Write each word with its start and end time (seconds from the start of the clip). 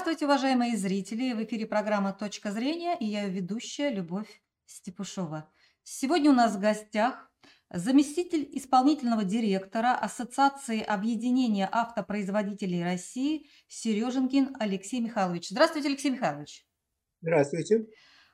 Здравствуйте, 0.00 0.24
уважаемые 0.24 0.78
зрители! 0.78 1.34
В 1.34 1.44
эфире 1.44 1.66
программа 1.66 2.14
«Точка 2.14 2.52
зрения» 2.52 2.96
и 2.98 3.04
я 3.04 3.28
ведущая 3.28 3.90
Любовь 3.90 4.42
Степушова. 4.64 5.52
Сегодня 5.82 6.30
у 6.30 6.32
нас 6.32 6.56
в 6.56 6.58
гостях 6.58 7.30
заместитель 7.68 8.48
исполнительного 8.52 9.24
директора 9.24 9.94
Ассоциации 9.94 10.80
объединения 10.80 11.68
автопроизводителей 11.70 12.82
России 12.82 13.50
Сереженкин 13.68 14.56
Алексей 14.58 15.00
Михайлович. 15.00 15.50
Здравствуйте, 15.50 15.88
Алексей 15.88 16.12
Михайлович! 16.12 16.66
Здравствуйте! 17.20 17.86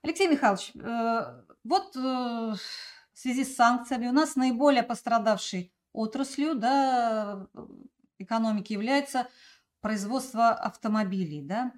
Алексей 0.03 0.29
Михайлович, 0.29 0.71
э, 0.77 1.43
вот 1.64 1.96
э, 1.96 1.98
в 1.98 2.59
связи 3.12 3.45
с 3.45 3.57
санкциями 3.57 4.07
у 4.07 4.12
нас 4.12 4.37
наиболее 4.37 4.85
пострадавшей 4.85 5.75
отраслью 5.93 6.55
да, 6.55 7.48
экономики 8.19 8.73
является 8.73 9.27
производство 9.80 10.50
автомобилей. 10.50 11.43
Да? 11.43 11.72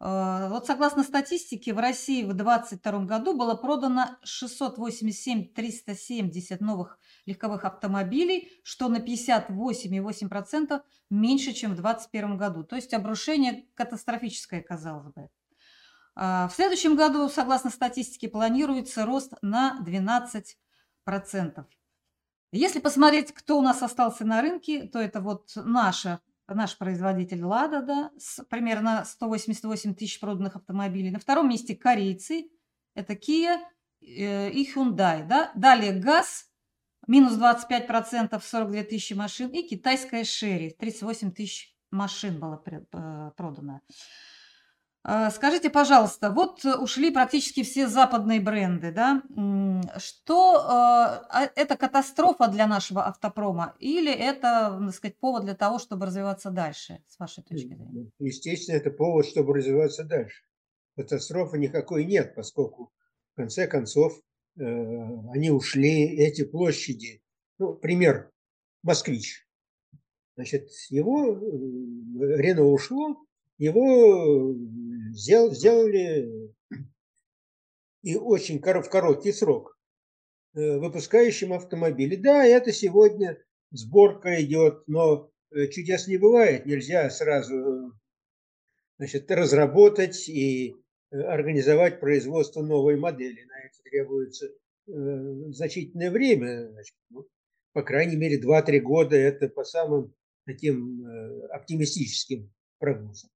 Э, 0.00 0.48
вот 0.48 0.66
согласно 0.66 1.02
статистике, 1.02 1.74
в 1.74 1.78
России 1.78 2.24
в 2.24 2.32
2022 2.32 3.04
году 3.04 3.36
было 3.36 3.54
продано 3.54 4.16
687 4.24 5.52
370 5.52 6.60
новых 6.60 6.98
легковых 7.26 7.64
автомобилей, 7.64 8.50
что 8.64 8.88
на 8.88 8.98
58,8% 8.98 10.82
меньше, 11.10 11.52
чем 11.52 11.72
в 11.72 11.80
2021 11.80 12.36
году. 12.36 12.64
То 12.64 12.76
есть 12.76 12.94
обрушение 12.94 13.66
катастрофическое, 13.74 14.62
казалось 14.62 15.12
бы. 15.12 15.28
А, 16.16 16.48
в 16.48 16.54
следующем 16.54 16.96
году, 16.96 17.28
согласно 17.28 17.70
статистике, 17.70 18.28
планируется 18.28 19.04
рост 19.04 19.34
на 19.42 19.80
12%. 19.86 21.64
Если 22.52 22.80
посмотреть, 22.80 23.32
кто 23.32 23.58
у 23.58 23.62
нас 23.62 23.82
остался 23.82 24.24
на 24.24 24.42
рынке, 24.42 24.88
то 24.88 24.98
это 24.98 25.20
вот 25.20 25.52
наша, 25.54 26.20
наш 26.54 26.76
производитель 26.78 27.42
«Лада», 27.42 27.82
да, 27.82 28.10
с 28.18 28.42
примерно 28.44 29.04
188 29.04 29.94
тысяч 29.94 30.20
проданных 30.20 30.56
автомобилей. 30.56 31.10
На 31.10 31.18
втором 31.18 31.48
месте 31.48 31.76
корейцы, 31.76 32.50
это 32.94 33.14
Kia 33.14 33.58
э, 34.00 34.50
и 34.50 34.70
Hyundai. 34.72 35.24
Да. 35.26 35.52
Далее 35.54 35.92
ГАЗ, 35.92 36.46
минус 37.06 37.38
25%, 37.38 38.40
42 38.40 38.82
тысячи 38.84 39.14
машин, 39.14 39.50
и 39.50 39.62
китайская 39.62 40.24
Шерри, 40.24 40.70
38 40.78 41.32
тысяч 41.32 41.74
машин 41.90 42.38
было 42.38 42.62
э, 42.66 43.30
продано. 43.36 43.80
А, 45.02 45.30
скажите, 45.30 45.70
пожалуйста, 45.70 46.30
вот 46.30 46.64
ушли 46.64 47.10
практически 47.10 47.62
все 47.62 47.88
западные 47.88 48.38
бренды, 48.38 48.92
да? 48.92 49.22
Что 49.96 50.56
а, 50.56 51.26
а, 51.30 51.50
это 51.56 51.76
катастрофа 51.76 52.48
для 52.48 52.66
нашего 52.66 53.06
автопрома 53.06 53.74
или 53.78 54.12
это, 54.12 54.78
так 54.78 54.94
сказать, 54.94 55.18
повод 55.18 55.44
для 55.44 55.54
того, 55.54 55.78
чтобы 55.78 56.06
развиваться 56.06 56.50
дальше, 56.50 57.02
с 57.08 57.18
вашей 57.18 57.42
точки 57.42 57.68
зрения? 57.68 58.10
Ну, 58.18 58.26
естественно, 58.26 58.76
это 58.76 58.90
повод, 58.90 59.26
чтобы 59.26 59.54
развиваться 59.54 60.04
дальше. 60.04 60.42
Катастрофы 60.96 61.56
никакой 61.56 62.04
нет, 62.04 62.34
поскольку 62.34 62.92
в 63.32 63.36
конце 63.36 63.66
концов 63.66 64.20
э, 64.58 64.62
они 65.32 65.50
ушли, 65.50 66.14
эти 66.18 66.44
площади. 66.44 67.22
Ну, 67.58 67.72
пример, 67.72 68.30
Москвич. 68.82 69.48
Значит, 70.36 70.68
его, 70.90 71.38
э, 71.38 72.36
Рено 72.36 72.64
ушло, 72.64 73.16
его 73.56 74.54
сдел, 75.12 75.52
сделали 75.52 76.54
и 78.02 78.16
очень 78.16 78.60
в 78.60 78.88
короткий 78.88 79.32
срок 79.32 79.76
э, 80.54 80.78
выпускающим 80.78 81.52
автомобили. 81.52 82.16
Да, 82.16 82.44
это 82.44 82.72
сегодня 82.72 83.38
сборка 83.70 84.42
идет, 84.42 84.84
но 84.86 85.30
э, 85.52 85.66
чудес 85.68 86.06
не 86.06 86.16
бывает. 86.16 86.66
Нельзя 86.66 87.08
сразу 87.10 87.92
значит, 88.98 89.30
разработать 89.30 90.28
и 90.28 90.76
э, 91.10 91.20
организовать 91.20 92.00
производство 92.00 92.62
новой 92.62 92.96
модели. 92.96 93.44
На 93.44 93.60
это 93.60 93.82
требуется 93.84 94.48
значительное 94.86 96.10
время. 96.10 96.68
Значит, 96.72 96.96
ну, 97.10 97.28
по 97.72 97.82
крайней 97.82 98.16
мере, 98.16 98.40
2-3 98.40 98.80
года 98.80 99.14
это 99.14 99.48
по 99.48 99.62
самым 99.62 100.12
таким 100.46 101.06
оптимистическим 101.52 102.52
прогнозам. 102.80 103.30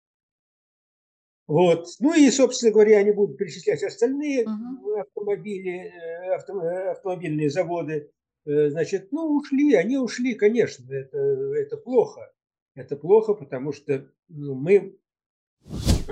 Вот. 1.51 1.85
Ну 1.99 2.13
и, 2.13 2.31
собственно 2.31 2.71
говоря, 2.71 2.99
я 2.99 3.03
не 3.03 3.11
буду 3.11 3.33
перечислять 3.33 3.83
остальные 3.83 4.45
uh-huh. 4.45 5.01
автомобили, 5.01 5.91
э, 5.91 6.33
авто, 6.33 6.61
э, 6.61 6.91
автомобильные 6.91 7.49
заводы. 7.49 8.09
Значит, 8.45 9.11
ну, 9.11 9.35
ушли, 9.35 9.73
они 9.73 9.97
ушли, 9.97 10.35
конечно, 10.35 10.89
это, 10.93 11.17
это 11.17 11.75
плохо. 11.75 12.31
Это 12.73 12.95
плохо, 12.95 13.33
потому 13.33 13.73
что 13.73 14.09
ну, 14.29 14.55
мы 14.55 14.97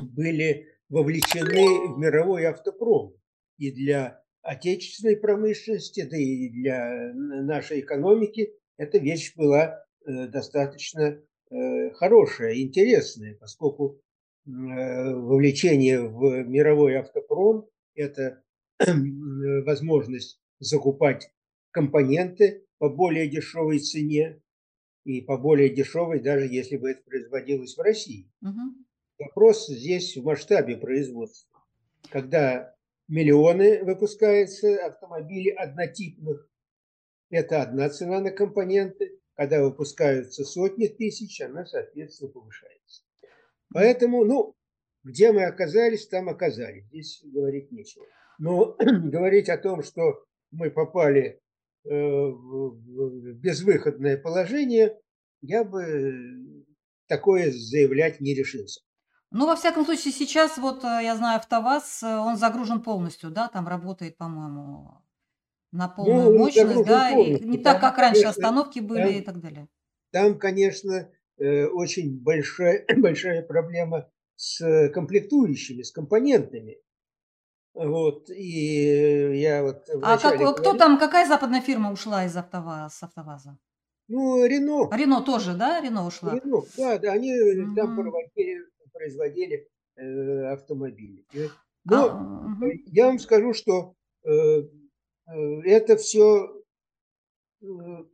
были 0.02 0.68
вовлечены 0.90 1.94
в 1.96 1.98
мировой 1.98 2.44
автопром. 2.44 3.16
И 3.58 3.72
для 3.72 4.22
отечественной 4.42 5.16
промышленности, 5.16 6.02
да 6.02 6.18
и 6.18 6.50
для 6.50 7.14
нашей 7.14 7.80
экономики 7.80 8.54
эта 8.76 8.98
вещь 8.98 9.34
была 9.38 9.86
достаточно 10.06 11.18
хорошая, 11.94 12.62
интересная, 12.62 13.36
поскольку 13.36 14.02
Э, 14.09 14.09
вовлечение 14.50 16.02
в 16.02 16.44
мировой 16.44 16.98
автопром– 16.98 17.68
это 17.96 18.44
возможность 18.80 20.42
закупать 20.60 21.32
компоненты 21.72 22.66
по 22.78 22.90
более 22.90 23.28
дешевой 23.28 23.80
цене 23.80 24.42
и 25.06 25.22
по 25.22 25.38
более 25.38 25.70
дешевой, 25.70 26.20
даже 26.20 26.48
если 26.48 26.78
бы 26.78 26.92
это 26.92 27.04
производилось 27.04 27.78
в 27.78 27.82
России. 27.82 28.32
Угу. 28.42 28.76
Вопрос 29.20 29.68
здесь 29.68 30.16
в 30.16 30.24
масштабе 30.24 30.78
производства. 30.78 31.62
Когда 32.10 32.76
миллионы 33.08 33.84
выпускаются 33.84 34.86
автомобилей 34.86 35.52
однотипных, 35.52 36.50
это 37.30 37.62
одна 37.62 37.90
цена 37.90 38.22
на 38.22 38.31
компоненты. 38.31 39.20
Когда 39.34 39.64
выпускаются 39.64 40.44
сотни 40.44 40.88
тысяч, 40.88 41.40
она, 41.40 41.66
соответственно, 41.66 42.31
повышается. 42.31 43.04
Поэтому, 43.74 44.25
ну, 44.25 44.56
где 45.03 45.31
мы 45.31 45.46
оказались, 45.46 46.07
там 46.07 46.30
оказались. 46.30 46.85
Здесь 46.88 47.22
говорить 47.24 47.72
нечего. 47.72 48.06
Но 48.38 48.75
говорить 48.80 49.50
о 49.50 49.57
том, 49.57 49.84
что 49.84 50.24
мы 50.52 50.72
попали 50.72 51.40
э, 51.85 51.90
в 51.90 53.34
безвыходное 53.34 54.18
положение, 54.18 54.97
я 55.41 55.63
бы 55.63 56.56
такое 57.07 57.52
заявлять 57.52 58.19
не 58.19 58.34
решился. 58.34 58.81
Ну, 59.31 59.46
во 59.46 59.56
всяком 59.56 59.86
случае, 59.86 60.12
сейчас, 60.12 60.57
вот 60.57 60.84
э, 60.84 61.01
я 61.03 61.16
знаю, 61.16 61.38
АвтоВАЗ, 61.38 62.03
э, 62.03 62.18
он 62.18 62.38
загружен 62.38 62.81
полностью, 62.81 63.30
да, 63.30 63.47
там 63.47 63.68
работает, 63.68 64.18
по-моему, 64.18 65.03
на 65.72 65.88
полную 65.88 66.31
ну, 66.31 66.38
мощность, 66.40 66.86
да, 66.86 67.12
полностью. 67.12 67.47
и 67.47 67.50
не 67.50 67.57
так, 67.59 67.80
как 67.80 67.97
раньше, 67.97 68.24
конечно, 68.24 68.30
остановки 68.30 68.80
были 68.80 69.03
там, 69.03 69.12
и 69.12 69.22
так 69.22 69.40
далее. 69.40 69.68
Там, 70.12 70.40
конечно, 70.40 71.12
очень 71.40 72.22
большая, 72.22 72.86
большая 72.98 73.42
проблема 73.44 74.10
с 74.36 74.90
комплектующими, 74.94 75.84
с 75.84 75.92
компонентами. 75.92 76.78
Вот, 77.74 78.30
и 78.30 79.40
я 79.40 79.64
вот... 79.64 79.88
А 80.02 80.18
как, 80.18 80.34
говорил, 80.34 80.54
кто 80.54 80.74
там, 80.74 80.98
какая 80.98 81.28
западная 81.28 81.62
фирма 81.62 81.92
ушла 81.92 82.26
из 82.26 82.36
АвтоВАЗа, 82.36 82.94
с 82.94 83.04
АвтоВАЗа? 83.04 83.58
Ну, 84.10 84.44
Рено. 84.44 84.90
Рено 84.92 85.22
тоже, 85.22 85.54
да? 85.54 85.80
Рено 85.80 86.06
ушла? 86.06 86.34
Рено, 86.34 86.64
да, 86.76 86.98
да, 86.98 87.14
они 87.14 87.32
угу. 87.32 87.76
там 87.76 87.96
производили, 87.96 88.66
производили 88.92 89.70
э, 89.96 90.52
автомобили. 90.52 91.26
Но 91.86 92.06
а, 92.06 92.46
угу. 92.48 92.72
я 92.88 93.06
вам 93.06 93.20
скажу, 93.20 93.54
что 93.54 93.94
э, 94.26 94.32
э 94.32 95.62
это 95.64 95.96
все 95.98 96.52
э, 97.62 97.66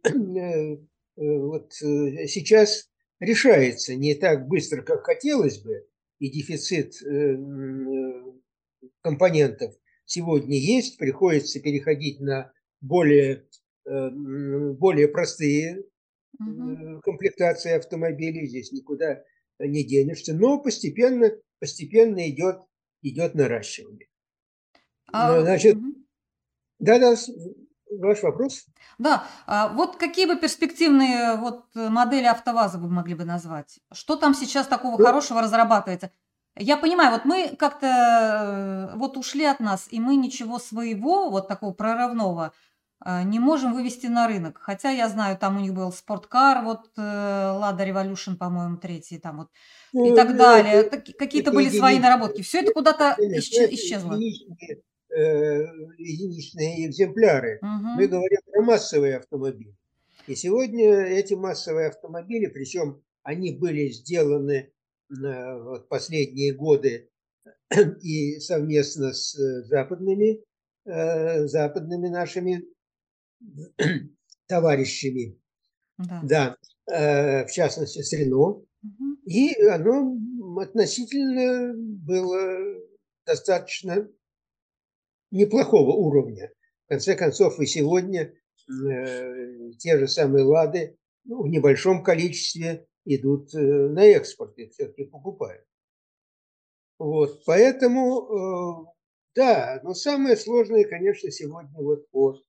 э, 0.04 0.78
вот 1.16 1.72
сейчас 1.74 2.90
решается 3.20 3.96
не 3.96 4.16
так 4.16 4.48
быстро, 4.48 4.82
как 4.82 5.04
хотелось 5.06 5.60
бы, 5.60 5.88
и 6.20 6.30
дефицит 6.30 7.02
э, 7.04 7.08
э, 7.08 8.24
компонентов 9.02 9.76
сегодня 10.06 10.58
есть, 10.58 10.98
приходится 10.98 11.60
переходить 11.60 12.20
на 12.20 12.52
более, 12.82 13.48
э, 13.86 14.10
более 14.10 15.08
простые 15.08 15.84
комплектации 16.38 17.72
автомобилей, 17.78 18.46
здесь 18.46 18.74
никуда 18.74 19.24
не 19.58 19.86
денешься, 19.86 20.34
но 20.34 20.62
постепенно, 20.62 21.32
постепенно 21.60 22.30
идет, 22.30 22.58
идет 23.02 23.36
наращивание. 23.36 24.10
А, 25.14 25.40
Значит, 25.40 25.78
угу. 25.78 25.96
да-да, 26.80 27.16
ваш 27.92 28.24
вопрос? 28.24 28.66
Да, 28.98 29.24
а 29.48 29.70
вот 29.70 29.98
какие 29.98 30.26
бы 30.26 30.36
перспективные 30.36 31.36
вот 31.36 31.66
модели 31.74 32.26
АвтоВАЗа 32.26 32.78
вы 32.78 32.90
могли 32.90 33.16
бы 33.16 33.26
назвать? 33.26 33.80
Что 33.92 34.16
там 34.16 34.34
сейчас 34.34 34.68
такого 34.68 34.98
ну, 34.98 35.06
хорошего 35.06 35.42
разрабатывается? 35.42 36.12
Я 36.58 36.78
понимаю, 36.78 37.12
вот 37.12 37.26
мы 37.26 37.56
как-то 37.58 38.92
э, 38.94 38.98
вот 38.98 39.18
ушли 39.18 39.46
от 39.46 39.60
нас, 39.60 39.88
и 39.92 40.00
мы 40.00 40.16
ничего 40.16 40.58
своего, 40.60 41.30
вот 41.30 41.48
такого 41.48 41.74
прорывного, 41.74 42.54
не 43.06 43.40
можем 43.40 43.74
вывести 43.74 44.08
на 44.08 44.28
рынок. 44.28 44.58
Хотя 44.60 44.90
я 44.90 45.10
знаю, 45.10 45.38
там 45.38 45.58
у 45.58 45.60
них 45.60 45.74
был 45.74 45.92
спорткар, 45.92 46.64
вот 46.64 46.88
э, 46.98 47.02
Lada 47.02 47.86
Revolution, 47.86 48.36
по-моему, 48.36 48.78
третий, 48.78 49.20
там 49.20 49.38
вот 49.38 49.50
и 49.94 49.98
Ну, 49.98 50.16
так 50.16 50.30
это, 50.30 50.38
далее. 50.38 50.84
Какие-то 50.84 51.52
были 51.52 51.70
свои 51.70 52.00
наработки. 52.00 52.42
Все 52.42 52.62
это 52.62 52.74
куда-то 52.74 53.16
исчезло. 53.20 54.18
Единичные, 55.16 55.64
э, 55.64 55.66
единичные 55.98 56.88
экземпляры. 56.88 57.60
Мы 57.62 58.04
Мгм. 58.04 58.10
говорим 58.10 58.40
про 58.52 58.62
массовые 58.62 59.18
автомобили. 59.18 59.76
И 60.28 60.36
сегодня 60.36 61.02
эти 61.06 61.34
массовые 61.34 61.90
автомобили, 61.90 62.48
причем 62.48 63.02
они 63.24 63.56
были 63.56 63.90
сделаны 63.90 64.72
э, 65.10 65.60
вот 65.62 65.88
последние 65.88 66.54
годы 66.54 67.10
и 68.02 68.40
совместно 68.40 69.14
с 69.14 69.36
э, 69.40 69.64
западными, 69.66 70.44
западными 70.86 72.10
нашими 72.10 72.64
товарищами, 74.48 75.40
Да. 75.98 76.22
да, 76.88 77.46
в 77.48 77.52
частности 77.52 78.02
с 78.04 78.14
Рено. 78.14 78.64
Мгм. 78.84 79.18
И 79.26 79.56
оно 79.64 80.16
относительно 80.62 81.74
было 81.76 82.80
достаточно 83.26 84.08
неплохого 85.36 85.92
уровня. 85.92 86.52
В 86.86 86.90
конце 86.90 87.16
концов, 87.16 87.60
и 87.60 87.66
сегодня 87.66 88.34
э, 88.70 89.72
те 89.80 90.00
же 90.00 90.08
самые 90.08 90.46
«Лады» 90.46 90.98
ну, 91.24 91.44
в 91.44 91.48
небольшом 91.48 92.04
количестве 92.04 92.88
идут 93.06 93.54
э, 93.54 93.60
на 93.60 94.06
экспорт, 94.06 94.58
их 94.58 94.72
все-таки 94.72 95.06
покупают. 95.06 95.66
Вот, 96.98 97.44
поэтому, 97.46 98.86
э, 98.86 98.94
да, 99.36 99.80
но 99.84 99.94
самое 99.94 100.38
сложное, 100.38 100.86
конечно, 100.86 101.30
сегодня 101.32 101.76
вот 101.82 102.10
по 102.10 102.40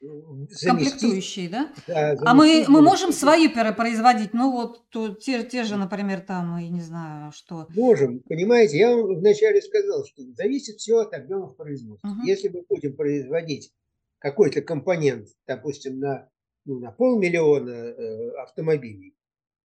заместить, 0.00 0.68
Комплектующие, 0.68 1.48
да? 1.48 1.72
да, 1.86 2.16
А 2.24 2.34
мы, 2.34 2.64
мы 2.68 2.82
можем 2.82 3.12
свои 3.12 3.48
пере- 3.48 3.72
производить? 3.72 4.34
Ну 4.34 4.52
вот 4.52 4.88
то- 4.90 5.14
те, 5.14 5.42
те 5.44 5.64
же, 5.64 5.76
например, 5.76 6.20
там, 6.20 6.58
я 6.58 6.68
не 6.68 6.80
знаю, 6.80 7.32
что. 7.32 7.66
Можем, 7.74 8.20
понимаете, 8.20 8.78
я 8.78 8.94
вам 8.94 9.06
вначале 9.16 9.60
сказал, 9.62 10.04
что 10.04 10.22
зависит 10.34 10.76
все 10.76 10.98
от 10.98 11.14
объемов 11.14 11.56
производства. 11.56 12.08
Мгм. 12.08 12.22
Если 12.24 12.48
мы 12.48 12.64
будем 12.68 12.94
производить 12.96 13.72
какой-то 14.18 14.60
компонент, 14.62 15.28
допустим, 15.46 15.98
на, 15.98 16.28
ну, 16.64 16.78
на 16.78 16.90
полмиллиона 16.92 17.70
э, 17.70 18.30
автомобилей, 18.42 19.14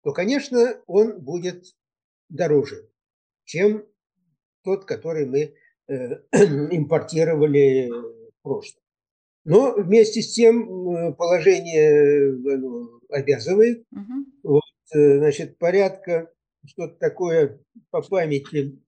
то, 0.02 0.12
конечно, 0.12 0.80
он 0.86 1.20
будет 1.20 1.64
дороже, 2.28 2.88
чем 3.44 3.84
тот, 4.62 4.84
который 4.84 5.26
мы 5.26 5.54
э, 5.88 6.14
импортировали 6.70 7.88
в 7.90 8.42
прошлом. 8.42 8.79
Но 9.44 9.74
вместе 9.74 10.20
с 10.22 10.32
тем 10.34 10.68
э, 10.90 11.14
положение 11.14 12.32
оно 12.54 13.00
обязывает 13.08 13.84
Мгм. 13.90 14.26
э, 14.94 15.18
значит, 15.18 15.58
порядка, 15.58 16.30
что-то 16.66 16.96
такое 16.98 17.60
по 17.90 18.02
памяти, 18.02 18.78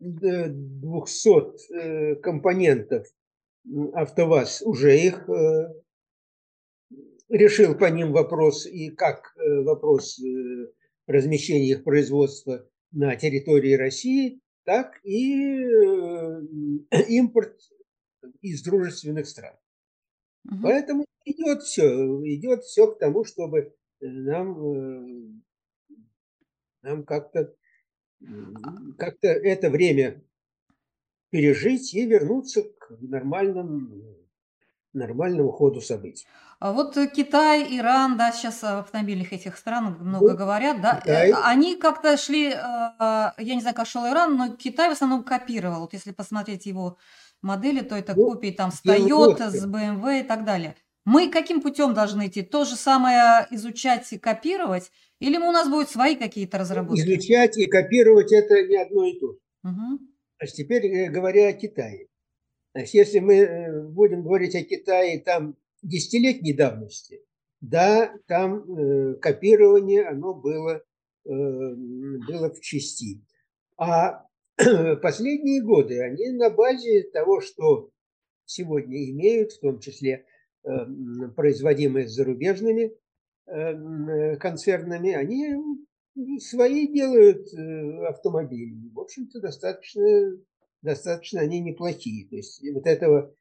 э, 0.00 0.48
200 0.48 1.74
э, 1.74 2.14
компонентов 2.16 3.06
АвтоВАЗ 3.94 4.62
уже 4.62 4.96
их 4.96 5.28
э, 5.28 5.74
решил 7.28 7.74
по 7.74 7.86
ним 7.86 8.12
вопрос, 8.12 8.66
и 8.66 8.90
как 8.90 9.34
э, 9.36 9.62
вопрос 9.62 10.20
э, 10.20 10.68
размещения 11.06 11.70
их 11.70 11.84
производства 11.84 12.68
на 12.92 13.16
территории 13.16 13.74
России, 13.74 14.40
так 14.64 15.00
и 15.04 15.62
э, 15.62 16.40
импорт 17.08 17.58
из 18.40 18.62
дружественных 18.62 19.26
стран. 19.26 19.54
Мгм. 20.44 20.62
Поэтому 20.62 21.04
идет 21.24 21.62
все, 21.62 21.84
идет 22.24 22.64
все 22.64 22.86
к 22.86 22.98
тому, 22.98 23.24
чтобы 23.24 23.74
э, 24.00 24.06
нам, 24.06 24.58
э, 24.58 25.94
нам 26.82 27.04
как-то 27.04 27.54
м, 28.22 28.94
как-то 28.98 29.28
это 29.28 29.70
время 29.70 30.22
пережить 31.30 31.94
и 31.94 32.06
вернуться 32.06 32.62
к 32.62 32.90
нормальному, 33.00 34.16
нормальному 34.92 35.50
ходу 35.50 35.80
событий. 35.80 36.26
А 36.60 36.72
вот 36.72 36.96
Китай, 37.14 37.76
Иран, 37.76 38.16
да, 38.16 38.30
сейчас 38.32 38.62
о 38.62 38.78
автомобильных 38.78 39.32
этих 39.32 39.56
странах 39.56 39.98
много 39.98 40.30
Ну, 40.30 40.36
говорят, 40.36 40.80
да, 40.80 40.98
э, 40.98 41.00
Китай, 41.00 41.32
они 41.42 41.76
как-то 41.76 42.16
шли, 42.16 42.50
я 42.50 43.34
не 43.38 43.60
знаю, 43.60 43.74
как 43.74 43.86
шел 43.86 44.06
Иран, 44.06 44.36
но 44.36 44.56
Китай 44.56 44.88
в 44.88 44.92
основном 44.92 45.24
копировал. 45.24 45.80
Вот 45.80 45.92
если 45.92 46.12
посмотреть 46.12 46.66
его 46.66 46.96
модели, 47.44 47.80
то 47.80 47.94
это 47.94 48.14
ну, 48.16 48.24
копии 48.24 48.50
там 48.50 48.72
с 48.72 48.84
Toyota, 48.84 49.50
с. 49.50 49.66
BMW 49.66 50.20
и 50.20 50.22
так 50.24 50.44
далее. 50.44 50.74
Мы 51.04 51.30
каким 51.30 51.60
путем 51.60 51.92
должны 51.94 52.28
идти? 52.28 52.42
То 52.42 52.64
же 52.64 52.76
самое 52.76 53.46
изучать 53.50 54.10
и 54.12 54.18
копировать? 54.18 54.90
Или 55.20 55.36
у 55.36 55.52
нас 55.52 55.68
будут 55.68 55.90
свои 55.90 56.16
какие-то 56.16 56.58
разработки? 56.58 57.00
Изучать 57.00 57.58
и 57.58 57.66
копировать 57.66 58.32
это 58.32 58.62
не 58.66 58.76
одно 58.76 59.04
и 59.04 59.18
то 59.18 59.32
же. 59.32 59.38
Значит, 60.38 60.56
теперь 60.56 60.86
э, 60.86 61.10
говоря 61.10 61.48
о 61.48 61.52
Китае. 61.52 62.08
Значит, 62.74 62.94
если 62.94 63.20
мы 63.20 63.34
э, 63.36 63.82
будем 63.88 64.22
говорить 64.22 64.54
о 64.54 64.62
Китае 64.62 65.20
там 65.20 65.56
десятилетней 65.82 66.56
давности, 66.56 67.20
да, 67.60 68.12
там 68.26 68.64
э, 68.78 69.14
копирование, 69.14 70.06
оно 70.06 70.34
было, 70.34 70.82
э, 71.24 71.30
было 71.30 72.52
в 72.52 72.60
части. 72.60 73.24
А 73.76 74.26
последние 75.02 75.62
годы 75.62 76.00
они 76.00 76.30
на 76.30 76.50
базе 76.50 77.04
того, 77.12 77.40
что 77.40 77.90
сегодня 78.44 79.10
имеют, 79.10 79.52
в 79.52 79.60
том 79.60 79.80
числе 79.80 80.26
э, 80.64 80.68
м, 80.68 81.32
производимые 81.34 82.08
зарубежными 82.08 82.92
э, 83.46 83.52
м, 83.52 84.08
э, 84.08 84.36
концернами, 84.36 85.12
они 85.12 85.54
свои 86.38 86.86
делают 86.86 87.52
э, 87.52 88.06
автомобили. 88.06 88.90
В 88.92 89.00
общем-то, 89.00 89.40
достаточно, 89.40 90.38
достаточно 90.82 91.40
они 91.40 91.60
неплохие. 91.60 92.28
То 92.28 92.36
есть 92.36 92.62
вот 92.72 92.86
этого 92.86 93.34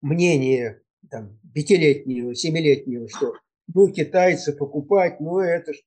мнения 0.00 0.82
там, 1.10 1.38
пятилетнего, 1.54 2.34
семилетнего, 2.34 3.08
что 3.08 3.34
ну, 3.74 3.90
китайцы 3.90 4.52
покупать, 4.52 5.20
ну, 5.20 5.38
это 5.38 5.72
ж... 5.72 5.82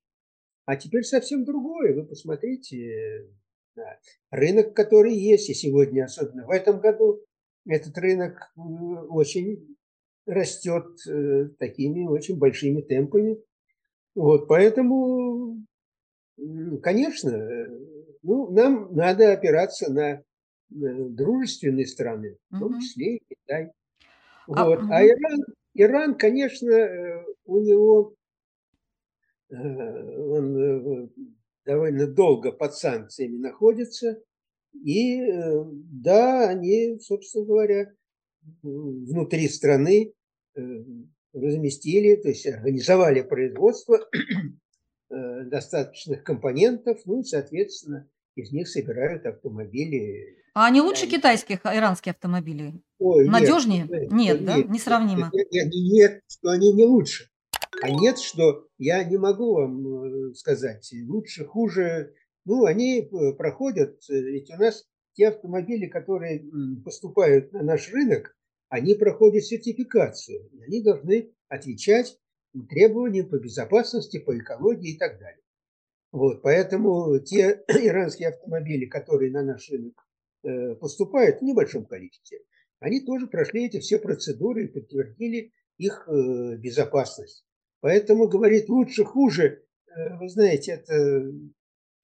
А 0.66 0.76
теперь 0.76 1.04
совсем 1.04 1.44
другое. 1.44 1.94
Вы 1.94 2.06
посмотрите, 2.06 3.28
да, 3.76 3.98
рынок, 4.30 4.74
который 4.74 5.14
есть, 5.14 5.50
и 5.50 5.54
сегодня, 5.54 6.04
особенно 6.04 6.46
в 6.46 6.50
этом 6.50 6.80
году, 6.80 7.20
этот 7.66 7.96
рынок 7.98 8.52
э, 8.56 8.60
очень 8.60 9.76
растет 10.26 10.86
э, 11.08 11.48
такими 11.58 12.06
очень 12.06 12.38
большими 12.38 12.80
темпами. 12.82 13.38
Вот, 14.14 14.48
поэтому, 14.48 15.64
конечно, 16.82 17.30
э, 17.30 17.68
ну, 18.22 18.50
нам 18.50 18.94
надо 18.94 19.32
опираться 19.32 19.92
на 19.92 20.22
дружественные 20.68 21.86
страны, 21.86 22.36
в 22.50 22.58
том 22.58 22.80
числе 22.80 23.16
и 23.16 23.22
Китай. 23.28 23.70
А, 24.48 24.66
Вот. 24.66 24.78
А 24.78 24.82
мгм. 24.82 24.92
Иран, 24.92 25.44
Иран, 25.74 26.14
конечно, 26.16 27.24
у 27.44 27.60
него 27.60 28.14
он 29.50 31.10
довольно 31.64 32.06
долго 32.06 32.52
под 32.52 32.74
санкциями 32.74 33.36
находится. 33.38 34.22
И 34.72 35.20
э, 35.20 35.64
да, 35.64 36.48
они, 36.48 36.98
собственно 37.00 37.44
говоря, 37.44 37.92
внутри 38.62 39.48
страны 39.48 40.12
э, 40.56 40.60
разместили, 41.32 42.16
то 42.16 42.28
есть 42.28 42.46
организовали 42.46 43.22
производство 43.22 43.98
э, 45.10 45.44
достаточных 45.44 46.24
компонентов, 46.24 47.00
ну 47.06 47.20
и, 47.20 47.24
соответственно, 47.24 48.08
из 48.34 48.52
них 48.52 48.68
собирают 48.68 49.26
автомобили. 49.26 50.36
А 50.54 50.66
они 50.66 50.80
лучше 50.80 51.06
Да, 51.06 51.16
китайских, 51.16 51.60
а, 51.64 51.76
иранские 51.76 52.12
автомобили? 52.12 52.74
Ой, 52.98 53.28
Надежнее? 53.28 53.86
нет, 53.88 54.12
Нет, 54.12 54.44
да? 54.44 54.56
нет, 54.56 54.66
нет, 54.66 54.70
Несравнимо. 54.70 55.30
нет, 55.32 55.48
нет, 55.50 55.72
нет, 55.72 56.20
что 56.28 56.50
они 56.50 56.72
не 56.72 56.84
лучше. 56.84 57.28
А 57.84 57.90
нет, 57.90 58.18
что 58.18 58.66
я 58.78 59.04
не 59.04 59.18
могу 59.18 59.56
вам 59.56 60.30
э, 60.30 60.34
сказать, 60.36 60.90
лучше, 61.06 61.44
хуже. 61.44 62.14
Ну, 62.46 62.64
они 62.64 63.02
э, 63.02 63.32
проходят, 63.34 64.00
э, 64.08 64.20
ведь 64.22 64.50
у 64.50 64.56
нас 64.56 64.86
те 65.12 65.28
автомобили, 65.28 65.88
которые 65.88 66.46
поступают 66.82 67.52
на 67.52 67.62
наш 67.62 67.92
рынок, 67.92 68.34
они 68.70 68.94
проходят 68.94 69.44
сертификацию. 69.44 70.50
Они 70.66 70.82
должны 70.82 71.34
отвечать 71.48 72.18
требованиям 72.70 73.28
по 73.28 73.38
безопасности, 73.38 74.18
по 74.18 74.34
экологии 74.34 74.94
и 74.94 74.98
так 74.98 75.18
далее. 75.18 75.44
Вот, 76.10 76.40
поэтому 76.40 77.18
те 77.18 77.64
иранские 77.68 78.30
автомобили, 78.30 78.86
которые 78.86 79.30
на 79.30 79.42
наш 79.42 79.70
рынок 79.70 80.08
поступают 80.80 81.40
в 81.40 81.44
небольшом 81.44 81.84
количестве, 81.84 82.38
они 82.80 83.02
тоже 83.02 83.26
прошли 83.26 83.66
эти 83.66 83.78
все 83.78 83.98
процедуры 83.98 84.64
и 84.64 84.68
подтвердили 84.68 85.52
их 85.76 86.08
безопасность. 86.08 87.44
Поэтому 87.84 88.28
говорит 88.28 88.70
лучше, 88.70 89.04
хуже, 89.04 89.62
э, 89.94 90.16
вы 90.16 90.30
знаете, 90.30 90.72
это 90.72 91.30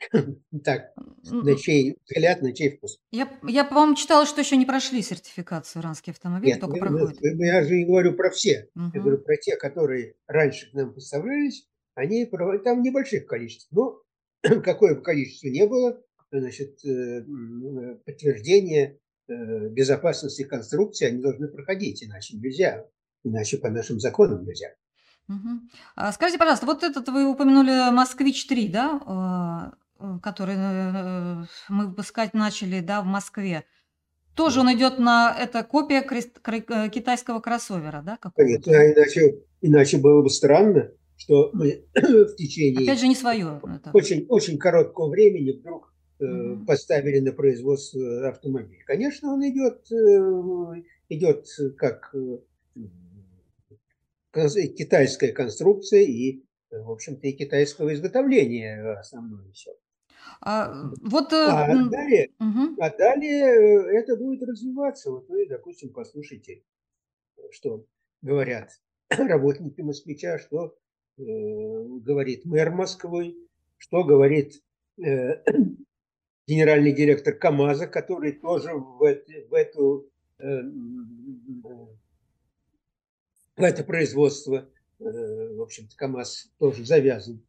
так, 0.63 0.93
на 1.31 1.57
чей 1.57 1.97
взгляд, 2.05 2.43
на 2.43 2.53
чей 2.53 2.77
вкус. 2.77 2.99
Я, 3.11 3.33
я 3.49 3.65
по-моему, 3.65 3.95
читала, 3.95 4.27
что 4.27 4.43
еще 4.43 4.59
не 4.59 4.67
прошли 4.67 5.01
сертификацию 5.01 5.81
иранские 5.81 6.13
автомобили, 6.13 6.51
Нет, 6.51 6.61
только 6.61 6.75
мы- 6.77 6.81
проходят. 6.81 7.19
мы- 7.23 7.47
я 7.47 7.65
же 7.65 7.77
не 7.79 7.87
говорю 7.87 8.13
про 8.13 8.29
все. 8.31 8.69
Мгм. 8.75 8.91
Я 8.93 9.01
говорю 9.01 9.19
про 9.23 9.39
те, 9.39 9.57
которые 9.57 10.17
раньше 10.27 10.71
к 10.71 10.75
нам 10.75 10.93
поставлялись, 10.93 11.67
они 11.95 12.27
там 12.27 12.83
небольших 12.83 13.25
количеств. 13.25 13.69
Но 13.71 14.03
какое 14.63 14.97
бы 14.97 15.01
количество 15.01 15.47
не 15.49 15.67
было, 15.67 15.99
значит, 16.31 16.85
э, 16.85 16.91
м, 16.91 18.03
подтверждение 18.05 18.99
э, 19.29 19.69
безопасности 19.71 20.45
конструкции 20.45 21.07
они 21.07 21.23
должны 21.23 21.49
проходить, 21.49 22.05
иначе 22.05 22.37
нельзя. 22.37 22.87
Иначе 23.25 23.57
по 23.57 23.71
нашим 23.71 23.99
законам 23.99 24.45
нельзя. 24.45 24.75
А 25.97 26.13
скажите, 26.13 26.39
пожалуйста, 26.39 26.67
вот 26.67 26.83
этот 26.83 27.09
вы 27.09 27.27
упомянули 27.27 27.91
«Москвич-3», 27.93 28.69
да, 28.71 29.01
а, 29.07 29.73
э, 29.99 30.19
который 30.23 30.57
э, 30.57 31.45
мы 31.69 31.87
выпускать 31.89 32.35
начали, 32.35 32.81
да, 32.81 33.03
в 33.03 33.07
Москве. 33.07 33.65
Тоже 34.35 34.61
он 34.61 34.73
идет 34.73 34.99
на, 34.99 35.37
это 35.39 35.63
копия 35.63 36.03
э, 36.03 36.89
китайского 36.89 37.41
кроссовера, 37.41 38.03
да? 38.03 38.19
Конечно, 38.35 38.73
а 38.73 38.93
иначе, 38.93 39.39
иначе 39.61 39.99
было 39.99 40.23
бы 40.23 40.31
странно, 40.31 40.91
что 41.17 41.51
мы 41.53 41.85
в 41.95 42.37
течение 42.37 42.85
Опять 42.85 43.01
же, 43.01 43.09
не 43.09 43.15
свое. 43.15 43.61
это. 43.63 43.91
очень, 43.93 44.27
очень 44.29 44.59
короткого 44.59 45.11
времени 45.11 45.53
вдруг 45.53 45.93
э, 46.21 46.57
поставили 46.67 47.21
на 47.21 47.33
производство 47.33 48.29
автомобиль. 48.29 48.83
Конечно, 48.87 49.33
он 49.33 49.47
идет, 49.47 49.91
э, 49.93 50.83
идет 51.09 51.47
как 51.77 52.15
китайская 54.33 55.33
конструкция 55.33 56.03
и, 56.03 56.43
э, 56.71 56.81
в 56.81 56.91
общем-то, 56.91 57.27
и 57.27 57.33
китайского 57.33 57.93
изготовления 57.95 58.99
основное 58.99 59.51
все. 59.53 59.73
А, 60.41 60.91
вот... 61.03 61.33
э, 61.33 61.47
А 61.49 61.71
м, 61.71 61.91
далее, 61.91 62.31
мгм. 62.39 62.77
а 62.81 62.91
далее 62.91 63.99
это 63.99 64.17
будет 64.17 64.43
развиваться. 64.43 65.11
Вот 65.11 65.29
вы, 65.29 65.47
допустим, 65.47 65.93
послушайте, 65.93 66.63
что 67.51 67.87
говорят 68.23 68.71
работники 69.11 69.81
москвича, 69.81 70.39
что 70.39 70.77
э, 71.19 71.23
говорит 71.23 72.45
мэр 72.45 72.71
Москвы, 72.71 73.37
что 73.77 74.05
говорит 74.05 74.63
э, 74.99 75.43
генеральный 76.47 76.93
директор 76.93 77.35
КАМАЗа, 77.35 77.87
который 77.87 78.33
тоже 78.33 78.73
в, 78.75 78.99
в 78.99 79.55
эту 79.55 80.11
э, 80.39 80.61
э, 83.61 83.71
в 83.71 83.75
это 83.75 83.85
производство, 83.85 84.69
э, 84.99 85.55
в 85.57 85.61
общем-то, 85.62 85.97
КАМАЗ 85.97 86.49
тоже 86.59 86.85
завязан. 86.85 87.43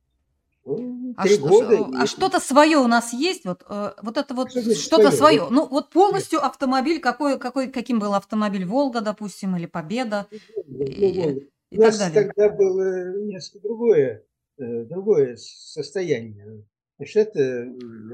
Ну, 0.64 1.14
А, 1.18 1.28
что- 1.28 1.48
года. 1.48 1.76
что- 1.76 1.92
а 2.00 2.04
и- 2.04 2.08
что-то 2.08 2.40
свое 2.40 2.78
у 2.78 2.88
нас 2.88 3.14
есть? 3.14 3.46
Вот, 3.46 3.64
э, 3.68 3.94
вот 4.04 4.18
это 4.18 4.34
вот 4.36 4.52
что-то 4.52 5.12
своё? 5.12 5.12
свое. 5.12 5.48
Ну, 5.50 5.68
вот 5.68 5.90
полностью 5.90 6.46
автомобиль, 6.46 7.00
какой, 7.00 7.40
какой, 7.40 7.68
каким 7.72 7.98
был 8.00 8.14
автомобиль 8.14 8.66
«Волга», 8.66 9.02
допустим, 9.02 9.56
или 9.58 9.66
«Победа» 9.66 10.28
Ну, 10.68 10.84
и, 10.86 11.20
вот. 11.20 11.38
и 11.72 11.78
У 11.78 11.82
так 11.82 11.86
нас 11.88 11.98
далее. 11.98 12.24
тогда 12.26 12.50
было 12.50 13.18
несколько 13.26 13.60
другое, 13.68 14.24
э, 14.60 14.84
другое 14.86 15.36
состояние. 15.38 16.64
Значит, 16.98 17.36
это 17.36 17.66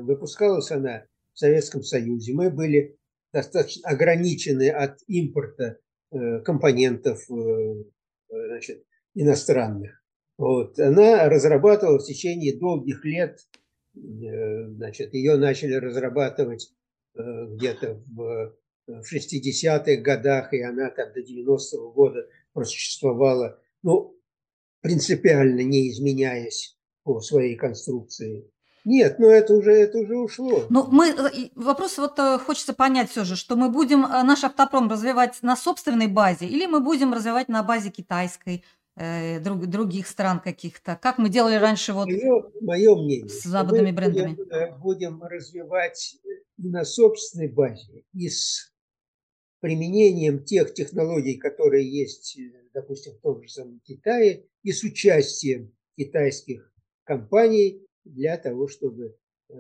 выпускалась 0.02 0.72
она 0.72 1.04
в 1.34 1.40
Советском 1.40 1.84
Союзе. 1.84 2.34
Мы 2.34 2.50
были 2.50 2.96
достаточно 3.34 3.90
ограничены 3.90 4.70
от 4.70 5.00
импорта 5.08 5.64
э, 5.64 5.76
компонентов 6.44 7.30
э, 7.30 7.34
э, 7.34 8.48
значит, 8.48 8.86
иностранных. 9.14 10.02
Вот. 10.38 10.80
Она 10.80 11.28
разрабатывала 11.30 12.00
в 12.00 12.06
течение 12.06 12.58
долгих 12.58 13.04
лет, 13.04 13.40
э, 13.96 14.68
значит, 14.70 15.14
ее 15.14 15.38
начали 15.38 15.74
разрабатывать 15.74 16.74
э, 17.16 17.22
где-то 17.50 18.02
в, 18.08 18.56
в 18.88 19.14
60-х 19.14 20.02
годах, 20.02 20.54
и 20.54 20.62
она 20.62 20.90
там 20.92 21.12
до 21.14 21.22
90-го 21.22 21.92
года 21.92 22.28
просуществовала, 22.54 23.60
ну, 23.84 24.16
принципиально 24.82 25.62
не 25.62 25.90
изменяясь 25.90 26.78
по 27.04 27.20
своей 27.20 27.56
конструкции. 27.56 28.50
Нет, 28.88 29.20
ну 29.20 29.28
это 29.28 29.54
уже, 29.54 29.74
это 29.74 29.98
уже 29.98 30.16
ушло. 30.16 30.64
Ну, 30.70 30.88
мы, 30.90 31.10
э, 31.10 31.50
вопрос 31.56 31.98
вот 31.98 32.18
э, 32.20 32.40
хочется 32.40 32.74
понять 32.74 33.10
все 33.10 33.26
же, 33.26 33.36
что 33.36 33.58
мы 33.58 33.70
будем 33.70 34.06
э, 34.06 34.24
наш 34.24 34.46
автопром 34.46 34.90
развивать 34.90 35.40
на 35.42 35.58
собственной 35.58 36.08
базе 36.08 36.46
или 36.46 36.66
мы 36.68 36.80
будем 36.80 37.12
развивать 37.14 37.50
на 37.50 37.64
базе 37.64 37.90
китайской, 37.90 38.64
э, 38.96 39.42
друг- 39.42 39.66
других 39.66 40.08
стран 40.08 40.40
каких-то, 40.40 40.98
как 41.02 41.18
мы 41.18 41.28
делали 41.28 41.56
раньше 41.56 41.92
вот. 41.92 42.06
Мое, 42.06 42.50
мое 42.62 42.96
мнение, 42.96 43.28
с 43.28 43.44
западными 43.44 43.92
мы 43.92 43.98
брендами. 43.98 44.36
Будем, 44.36 44.80
будем 44.80 45.24
развивать 45.24 46.16
на 46.56 46.86
собственной 46.86 47.50
базе 47.50 48.06
и 48.14 48.30
с 48.30 48.72
применением 49.60 50.46
тех 50.46 50.74
технологий, 50.74 51.36
которые 51.36 51.92
есть, 51.92 52.40
допустим, 52.74 53.16
в 53.16 53.20
том 53.20 53.44
же 53.44 53.50
самом 53.50 53.82
Китае, 53.82 54.46
и 54.64 54.72
с 54.72 54.82
участием 54.84 55.74
китайских 55.98 56.72
компаний 57.04 57.87
для 58.10 58.38
того, 58.38 58.68
чтобы 58.68 59.16
э, 59.50 59.54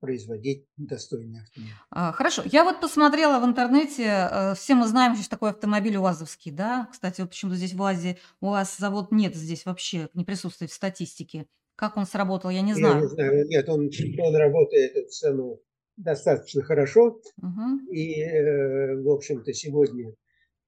производить 0.00 0.66
достойные 0.76 1.42
автомобили. 1.42 1.74
А, 1.90 2.12
Хорошо, 2.12 2.42
я 2.44 2.64
вот 2.64 2.80
посмотрела 2.80 3.40
в 3.40 3.44
интернете, 3.44 4.04
э, 4.04 4.54
все 4.54 4.74
мы 4.74 4.86
знаем, 4.86 5.14
что 5.16 5.28
такое 5.30 5.50
автомобиль 5.50 5.96
УАЗовский, 5.96 6.52
да? 6.52 6.88
Кстати, 6.92 7.20
вот 7.20 7.30
почему-то 7.30 7.56
здесь 7.56 7.74
в 7.74 7.80
УАЗе 7.80 8.18
УАЗ 8.40 8.76
завод 8.78 9.12
нет 9.12 9.34
здесь 9.34 9.64
вообще, 9.66 10.08
не 10.14 10.24
присутствует 10.24 10.70
в 10.70 10.74
статистике. 10.74 11.46
Как 11.76 11.96
он 11.96 12.06
сработал, 12.06 12.50
я 12.50 12.60
не 12.60 12.70
Я 12.70 12.74
не 12.74 12.80
знаю. 12.80 13.08
знаю, 13.08 13.46
нет, 13.48 13.68
он, 13.68 13.90
он 14.18 14.36
работает 14.36 14.94
это 14.94 15.08
самое, 15.10 15.58
достаточно 15.96 16.62
хорошо. 16.62 17.20
Мгм. 17.38 17.88
И, 17.90 18.20
э, 18.22 19.02
в 19.02 19.08
общем-то, 19.08 19.52
сегодня 19.52 20.14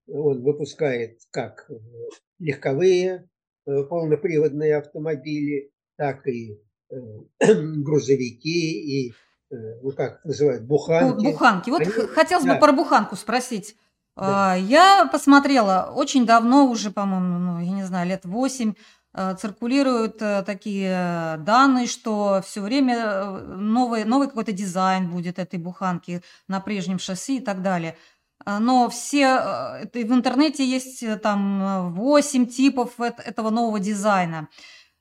он 0.07 0.43
выпускает 0.43 1.21
как 1.31 1.71
легковые 2.39 3.29
полноприводные 3.65 4.77
автомобили, 4.77 5.71
так 5.97 6.27
и 6.27 6.59
грузовики, 7.83 9.09
и, 9.09 9.15
э, 9.51 9.57
ну, 9.83 9.93
как 9.93 10.25
называют, 10.25 10.63
Бу- 10.63 10.67
буханки. 10.67 11.25
Буханки. 11.25 11.71
Вот 11.71 11.81
Они- 11.83 11.91
хотелось 11.91 12.45
бы 12.45 12.51
да. 12.53 12.57
про 12.59 12.73
буханку 12.73 13.17
спросить. 13.17 13.77
Да. 14.17 14.53
А, 14.53 14.57
Я 14.57 15.09
посмотрела 15.11 15.93
очень 15.95 16.25
давно 16.27 16.67
уже, 16.67 16.91
по-моему, 16.91 17.39
ну, 17.39 17.59
я 17.61 17.71
не 17.73 17.85
знаю, 17.85 18.09
лет 18.09 18.25
восемь, 18.25 18.75
э, 19.13 19.35
циркулируют 19.41 20.23
э, 20.23 20.43
такие 20.45 20.89
э, 20.91 21.37
данные, 21.39 21.87
что 21.87 22.41
все 22.47 22.61
время 22.61 22.97
э, 22.97 23.39
новый, 23.57 24.05
новый 24.05 24.29
какой-то 24.29 24.53
дизайн 24.53 25.11
будет 25.11 25.39
этой 25.39 25.59
буханки 25.59 26.23
на 26.49 26.61
прежнем 26.61 26.99
шасси 27.01 27.39
и 27.39 27.41
так 27.41 27.63
далее. 27.63 27.97
А, 28.45 28.61
Но 28.61 28.89
все, 28.89 29.25
э, 29.93 30.05
в 30.05 30.13
интернете 30.13 30.65
есть 30.65 31.03
э, 31.03 31.17
там 31.17 31.93
8 31.95 32.47
типов 32.47 32.99
эт- 33.01 33.21
этого 33.25 33.51
нового 33.51 33.81
дизайна. 33.81 34.49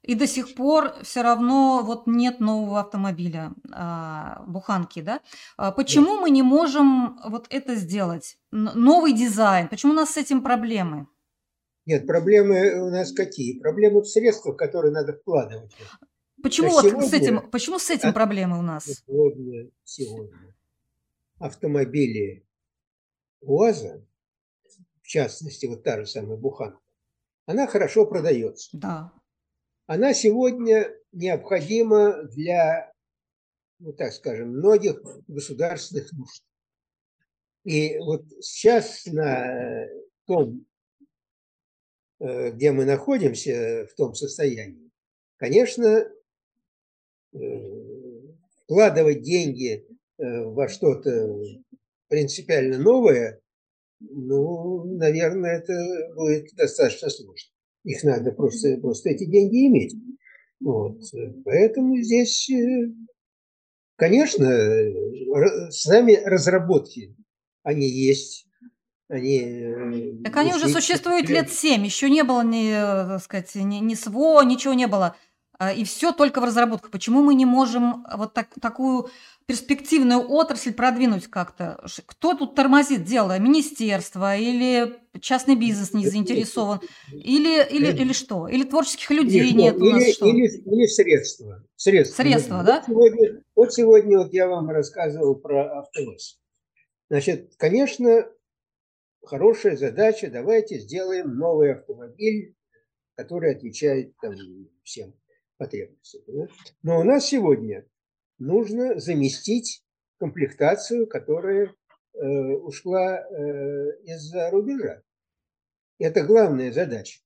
И 0.03 0.15
до 0.15 0.27
сих 0.27 0.55
пор 0.55 0.93
все 1.03 1.21
равно 1.21 1.81
вот 1.83 2.07
нет 2.07 2.41
нового 2.41 2.81
автомобиля, 2.81 3.53
а, 3.71 4.43
буханки, 4.47 5.01
да? 5.01 5.21
А 5.57 5.71
Почему 5.71 6.19
мы 6.19 6.29
не 6.29 6.43
можем 6.43 7.19
вот 7.25 7.47
это 7.49 7.75
сделать? 7.75 8.37
Новый 8.51 9.13
дизайн. 9.13 9.69
Почему 9.69 9.93
у 9.93 9.95
нас 9.95 10.11
с 10.11 10.17
этим 10.17 10.43
проблемы? 10.43 11.07
Нет, 11.85 12.05
проблемы 12.05 12.81
у 12.81 12.89
нас 12.89 13.13
какие? 13.13 13.59
Проблемы 13.59 14.01
в 14.01 14.07
средствах, 14.07 14.57
которые 14.57 14.91
надо 14.91 15.13
вкладывать. 15.13 15.73
Почему 16.41 16.67
Да 16.69 16.73
вот 16.73 16.85
с 16.85 16.89
сегодня- 16.89 17.17
этим, 17.17 17.49
почему 17.49 17.79
с 17.79 17.89
этим 17.89 18.09
А- 18.09 18.13
проблемы 18.13 18.59
у 18.59 18.61
нас? 18.61 18.83
Сегодня, 18.85 19.69
сегодня 19.85 20.53
автомобили 21.39 22.45
УАЗа, 23.41 24.05
в 25.01 25.07
частности, 25.07 25.65
вот 25.65 25.83
та 25.83 25.99
же 26.01 26.05
самая 26.05 26.37
буханка, 26.37 26.79
она 27.45 27.67
хорошо 27.67 28.05
продается. 28.05 28.69
Да. 28.73 29.11
Она 29.87 30.13
сегодня 30.13 30.93
необходима 31.11 32.23
для, 32.23 32.91
ну 33.79 33.93
так 33.93 34.13
скажем, 34.13 34.49
многих 34.49 35.01
государственных 35.27 36.11
нужд. 36.13 36.43
И 37.63 37.97
вот 37.99 38.25
сейчас 38.41 39.05
на 39.05 39.85
том, 40.25 40.65
э, 42.19 42.51
где 42.51 42.71
мы 42.71 42.85
находимся, 42.85 43.87
в 43.89 43.95
том 43.95 44.15
состоянии, 44.15 44.91
конечно, 45.37 46.07
э, 47.33 47.37
вкладывать 48.63 49.21
деньги 49.21 49.85
э, 50.17 50.43
во 50.43 50.67
что-то 50.67 51.41
принципиально 52.09 52.79
новое, 52.79 53.41
ну, 53.99 54.83
наверное, 54.83 55.59
это 55.59 56.13
будет 56.15 56.53
достаточно 56.55 57.09
сложно. 57.09 57.52
Их 57.83 58.03
надо 58.03 58.31
просто, 58.31 58.77
просто 58.77 59.09
эти 59.09 59.25
деньги 59.25 59.67
иметь. 59.67 59.95
Вот. 60.61 60.99
Поэтому 61.43 61.97
здесь, 61.97 62.49
э, 62.49 62.91
конечно, 63.97 64.45
э, 64.45 65.69
сами 65.69 66.15
разработки, 66.23 67.15
они 67.63 67.87
есть. 67.87 68.47
Они, 69.09 69.39
э, 69.39 70.23
Так 70.23 70.37
они 70.37 70.53
уже 70.53 70.69
существуют 70.69 71.29
лет 71.29 71.51
семь. 71.51 71.83
Еще 71.85 72.09
не 72.09 72.23
было 72.23 72.43
ни, 72.43 72.71
так 72.71 73.21
сказать, 73.21 73.53
ни, 73.55 73.77
ни 73.77 73.95
СВО, 73.95 74.41
ничего 74.43 74.73
не 74.73 74.87
было. 74.87 75.15
А, 75.59 75.71
и 75.71 75.83
все 75.83 76.11
только 76.11 76.41
в 76.41 76.43
разработках. 76.43 76.91
Почему 76.91 77.21
мы 77.21 77.35
не 77.35 77.45
можем 77.45 78.05
вот 78.15 78.33
так, 78.33 78.47
такую 78.59 79.09
перспективную 79.45 80.29
отрасль 80.29 80.73
продвинуть 80.73 81.27
как-то? 81.27 81.85
Кто 82.05 82.33
тут 82.33 82.55
тормозит 82.55 83.03
дело? 83.03 83.37
Министерство 83.37 84.35
или 84.35 84.95
частный 85.19 85.55
бизнес 85.55 85.93
не 85.93 86.07
заинтересован? 86.07 86.81
Или, 87.11 87.65
или, 87.69 87.91
или 87.95 88.13
что? 88.13 88.47
Или 88.47 88.63
творческих 88.63 89.11
людей 89.11 89.41
или, 89.41 89.53
нет 89.53 89.75
у 89.77 89.85
нас 89.85 90.03
или, 90.03 90.11
что? 90.11 90.27
Или, 90.27 90.47
или 90.47 90.85
средства. 90.87 91.63
Средства, 91.75 92.23
средства 92.23 92.63
да? 92.63 92.83
Вот 92.87 93.11
сегодня, 93.11 93.43
вот 93.55 93.73
сегодня 93.73 94.17
вот 94.19 94.33
я 94.33 94.47
вам 94.47 94.69
рассказывал 94.69 95.35
про 95.35 95.79
автовоз. 95.79 96.39
Значит, 97.09 97.53
конечно, 97.57 98.27
хорошая 99.23 99.77
задача, 99.77 100.29
давайте 100.31 100.79
сделаем 100.79 101.37
новый 101.37 101.73
автомобиль, 101.73 102.55
который 103.15 103.55
отвечает 103.55 104.15
там, 104.19 104.33
всем 104.83 105.13
потребностям. 105.63 106.21
Да? 106.27 106.47
Но 106.81 106.99
у 106.99 107.03
нас 107.03 107.25
сегодня 107.25 107.85
нужно 108.37 108.99
заместить 108.99 109.83
комплектацию, 110.17 111.07
которая 111.07 111.73
э, 112.13 112.19
ушла 112.19 113.19
э, 113.19 113.23
из-за 114.03 114.49
рубежа. 114.49 115.01
Это 115.99 116.23
главная 116.23 116.71
задача. 116.71 117.21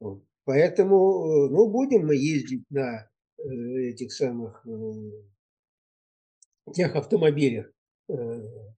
Вот. 0.00 0.24
Поэтому, 0.44 0.96
э, 0.96 1.50
ну, 1.50 1.70
будем 1.70 2.06
мы 2.06 2.16
ездить 2.16 2.64
на 2.70 3.10
э, 3.38 3.42
этих 3.90 4.12
самых 4.12 4.66
э, 4.66 6.72
тех 6.72 6.94
автомобилях, 6.96 7.70
э, 8.08 8.14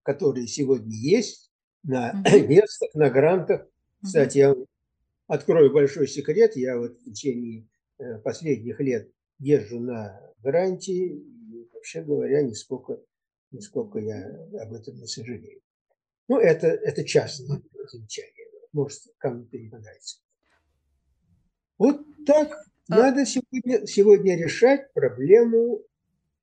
которые 0.03 0.47
сегодня 0.47 0.97
есть, 0.97 1.53
на 1.85 2.13
местах, 2.49 2.91
на 2.95 3.11
грантах. 3.11 3.67
Кстати, 4.03 4.39
я 4.39 4.55
открою 5.27 5.73
большой 5.73 6.09
секрет. 6.09 6.57
Я 6.57 6.79
вот 6.79 6.99
в 6.99 7.05
течение 7.05 7.69
последних 8.25 8.81
лет 8.81 9.11
езжу 9.39 9.81
на 9.81 10.21
гарантии. 10.43 11.17
И, 11.17 11.69
вообще 11.73 12.03
говоря, 12.03 12.43
нисколько, 12.43 13.01
нисколько 13.51 13.99
я 13.99 14.25
об 14.61 14.73
этом 14.73 14.97
не 14.97 15.07
сожалею. 15.07 15.61
Ну, 16.29 16.39
это, 16.39 16.67
это 16.67 17.05
частное 17.05 17.63
замечание. 17.91 18.47
Может, 18.73 19.01
кому-то 19.19 19.57
не 19.57 19.69
понравится. 19.69 20.19
Вот 21.79 22.01
так 22.27 22.53
а 22.91 22.97
надо 22.97 23.25
сегодня, 23.25 23.87
сегодня 23.87 24.37
решать 24.37 24.93
проблему 24.93 25.83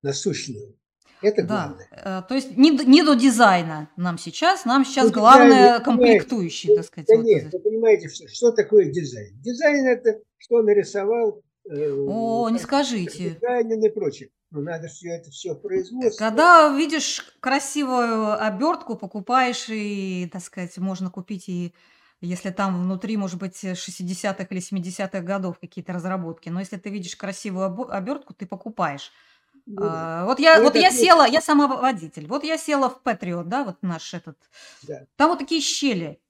насущную. 0.02 0.76
Это 1.22 1.42
главное. 1.42 1.88
Да, 1.90 2.20
э, 2.20 2.28
то 2.28 2.34
есть 2.34 2.56
не, 2.56 2.70
не 2.70 3.02
до 3.02 3.14
дизайна 3.14 3.90
нам 3.96 4.18
сейчас, 4.18 4.64
нам 4.64 4.84
сейчас 4.84 5.06
ну, 5.06 5.12
главное 5.12 5.80
комплектующие, 5.80 6.76
так 6.76 6.84
сказать. 6.84 7.08
Да 7.08 7.16
вот 7.16 7.24
нет, 7.24 7.52
вы 7.52 7.58
понимаете, 7.58 8.08
что, 8.08 8.28
что 8.28 8.52
такое 8.52 8.90
дизайн? 8.90 9.34
Дизайн 9.40 9.86
это 9.86 10.20
что 10.36 10.62
нарисовал. 10.62 11.42
Э, 11.68 11.92
О, 12.08 12.48
не 12.50 12.58
скажите. 12.58 13.30
Дизайнер 13.30 13.90
и 13.90 13.92
прочее. 13.92 14.30
Но 14.50 14.60
надо 14.60 14.88
все 14.88 15.10
это 15.10 15.30
все 15.30 15.54
производство. 15.54 16.24
Когда 16.24 16.74
видишь 16.76 17.36
красивую 17.40 18.40
обертку, 18.40 18.96
покупаешь 18.96 19.66
и, 19.68 20.28
так 20.32 20.42
сказать, 20.42 20.76
можно 20.78 21.10
купить 21.10 21.48
и 21.48 21.74
если 22.22 22.50
там 22.50 22.82
внутри, 22.84 23.16
может 23.18 23.38
быть, 23.38 23.62
60-х 23.62 24.46
или 24.48 24.60
70-х 24.60 25.20
годов 25.20 25.58
какие-то 25.58 25.92
разработки. 25.92 26.48
Но 26.48 26.60
если 26.60 26.76
ты 26.76 26.88
видишь 26.88 27.14
красивую 27.14 27.66
обертку, 27.92 28.32
ты 28.32 28.46
покупаешь. 28.46 29.12
Ну, 29.66 29.82
а, 29.82 30.24
вот 30.24 30.38
я, 30.38 30.58
ну, 30.58 30.64
вот 30.64 30.76
я 30.76 30.90
села, 30.90 31.26
я 31.26 31.42
сама 31.42 31.66
водитель. 31.66 32.26
Вот 32.26 32.42
я 32.44 32.56
села 32.56 32.88
в 32.88 33.02
Patriot, 33.04 33.44
да, 33.44 33.64
вот 33.64 33.76
наш 33.82 34.14
этот. 34.14 34.38
Да. 34.82 35.06
Там 35.16 35.30
вот 35.30 35.40
такие 35.40 35.60
щели 35.60 36.06
ну, 36.06 36.25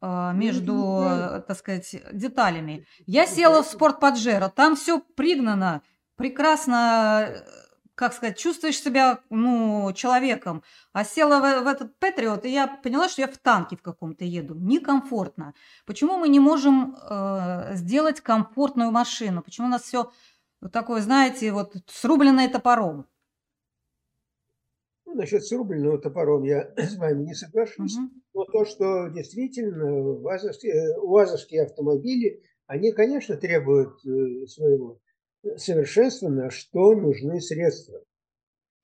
между, 0.00 0.74
ну, 0.74 1.42
так 1.46 1.56
сказать, 1.56 1.96
деталями. 2.12 2.86
Я 3.06 3.26
села 3.26 3.62
в 3.62 3.66
спорт 3.66 3.98
Паджеро, 4.00 4.48
там 4.48 4.76
все 4.76 5.00
пригнано, 5.00 5.82
прекрасно, 6.16 7.42
как 7.94 8.12
сказать, 8.12 8.38
чувствуешь 8.38 8.80
себя, 8.80 9.18
ну, 9.28 9.92
человеком. 9.94 10.62
А 10.92 11.04
села 11.04 11.40
в, 11.40 11.64
в 11.64 11.66
этот 11.66 11.98
Патриот, 11.98 12.44
и 12.44 12.50
я 12.50 12.68
поняла, 12.68 13.08
что 13.08 13.22
я 13.22 13.28
в 13.28 13.38
танке 13.38 13.76
в 13.76 13.82
каком-то 13.82 14.24
еду. 14.24 14.54
Некомфортно. 14.54 15.54
Почему 15.84 16.16
мы 16.16 16.28
не 16.28 16.38
можем 16.38 16.96
э, 16.96 17.74
сделать 17.74 18.20
комфортную 18.20 18.92
машину? 18.92 19.42
Почему 19.42 19.66
у 19.66 19.70
нас 19.70 19.82
все 19.82 20.12
такое, 20.72 21.00
знаете, 21.02 21.52
вот 21.52 21.74
срубленное 21.88 22.48
топором. 22.48 23.06
Насчет 25.18 25.44
срубленного 25.44 25.98
топором 25.98 26.44
я 26.44 26.72
с 26.76 26.96
вами 26.96 27.24
не 27.24 27.34
соглашусь. 27.34 27.96
Угу. 27.96 28.08
Но 28.34 28.44
то, 28.44 28.64
что 28.64 29.08
действительно 29.08 29.92
УАЗовские, 29.92 30.96
УАЗовские 30.96 31.64
автомобили, 31.64 32.40
они, 32.68 32.92
конечно, 32.92 33.36
требуют 33.36 33.98
э, 34.06 34.46
своего 34.46 35.00
совершенства, 35.56 36.28
на 36.28 36.50
что 36.50 36.94
нужны 36.94 37.40
средства. 37.40 38.00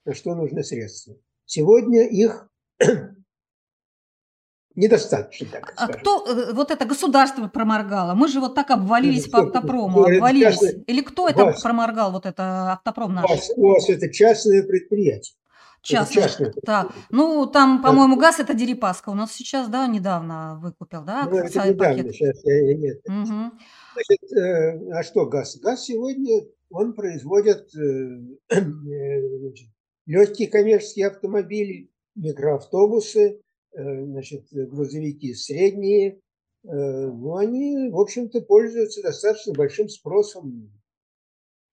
На 0.05 0.13
что 0.13 0.35
нужны 0.35 0.65
средства. 0.65 1.15
Сегодня 1.45 2.09
их 2.09 2.51
недостаточно, 4.75 5.47
так 5.53 5.73
а 5.77 5.85
скажем. 5.85 6.01
Кто 6.01 6.27
э, 6.27 6.53
вот 6.53 6.73
это 6.73 6.85
государство 6.85 7.47
проморгало? 7.47 8.15
Мы 8.15 8.27
же 8.27 8.41
вот 8.41 8.57
так 8.57 8.73
обвалились 8.73 9.29
по 9.29 9.43
автопрому, 9.43 10.03
это, 10.03 10.17
обвалились. 10.17 10.59
Частное, 10.59 10.85
Или 10.89 11.03
кто 11.03 11.29
это 11.29 11.45
вас, 11.45 11.63
проморгал, 11.63 12.11
вот 12.11 12.27
это 12.27 12.73
автопром 12.73 13.15
наш? 13.15 13.25
У 13.25 13.29
вас, 13.29 13.51
у 13.55 13.69
вас 13.69 13.89
это 13.89 14.13
частное 14.13 14.65
предприятие. 14.65 15.37
Частное. 15.85 16.25
частное 16.25 16.53
так. 16.65 16.93
Ну, 17.11 17.47
там, 17.47 17.83
по-моему, 17.83 18.17
газ 18.17 18.41
это 18.41 18.55
Дерипаска. 18.55 19.11
У 19.11 19.15
нас 19.15 19.33
сейчас, 19.33 19.69
да, 19.69 19.87
недавно 19.87 20.59
выкупил, 20.61 21.05
да? 21.05 21.29
Ну, 21.31 21.39
это 21.39 21.69
недавно, 21.69 21.97
пакет. 22.03 22.13
сейчас 22.13 22.45
я, 22.45 22.75
нет. 22.75 22.99
Угу. 23.07 23.59
Значит, 23.95 24.33
э, 24.33 24.91
а 24.93 25.03
что 25.03 25.27
газ? 25.27 25.57
Газ 25.59 25.85
сегодня, 25.85 26.47
он 26.71 26.95
производит 26.95 27.69
э, 27.77 28.21
э, 28.51 29.21
легкие 30.07 30.49
коммерческие 30.49 31.09
автомобили, 31.09 31.91
микроавтобусы, 32.15 33.41
Э, 33.75 34.05
значит, 34.05 34.47
грузовики 34.53 35.35
средние, 35.35 36.21
э, 36.63 36.69
ну, 36.69 37.37
они, 37.37 37.89
в 37.91 37.99
общем-то, 37.99 38.41
пользуются 38.43 39.03
достаточно 39.03 39.53
большим 39.53 39.89
спросом. 39.89 40.71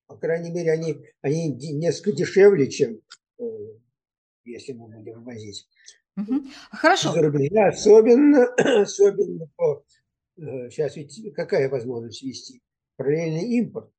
По 0.07 0.17
крайней 0.17 0.49
мере, 0.49 0.71
они, 0.71 1.05
они 1.21 1.49
несколько 1.51 2.11
дешевле, 2.11 2.71
чем 2.71 3.01
э, 3.37 3.43
если 4.45 4.73
мы 4.73 4.87
будем 4.87 5.23
возить. 5.23 5.67
Угу. 6.17 6.43
Хорошо. 6.71 7.13
За 7.13 7.21
рубежа, 7.21 7.67
особенно, 7.67 8.45
особенно 8.81 9.47
по... 9.55 9.83
Сейчас 10.35 10.95
ведь 10.95 11.33
какая 11.35 11.69
возможность 11.69 12.23
вести? 12.23 12.61
Параллельный 12.97 13.43
импорт. 13.57 13.91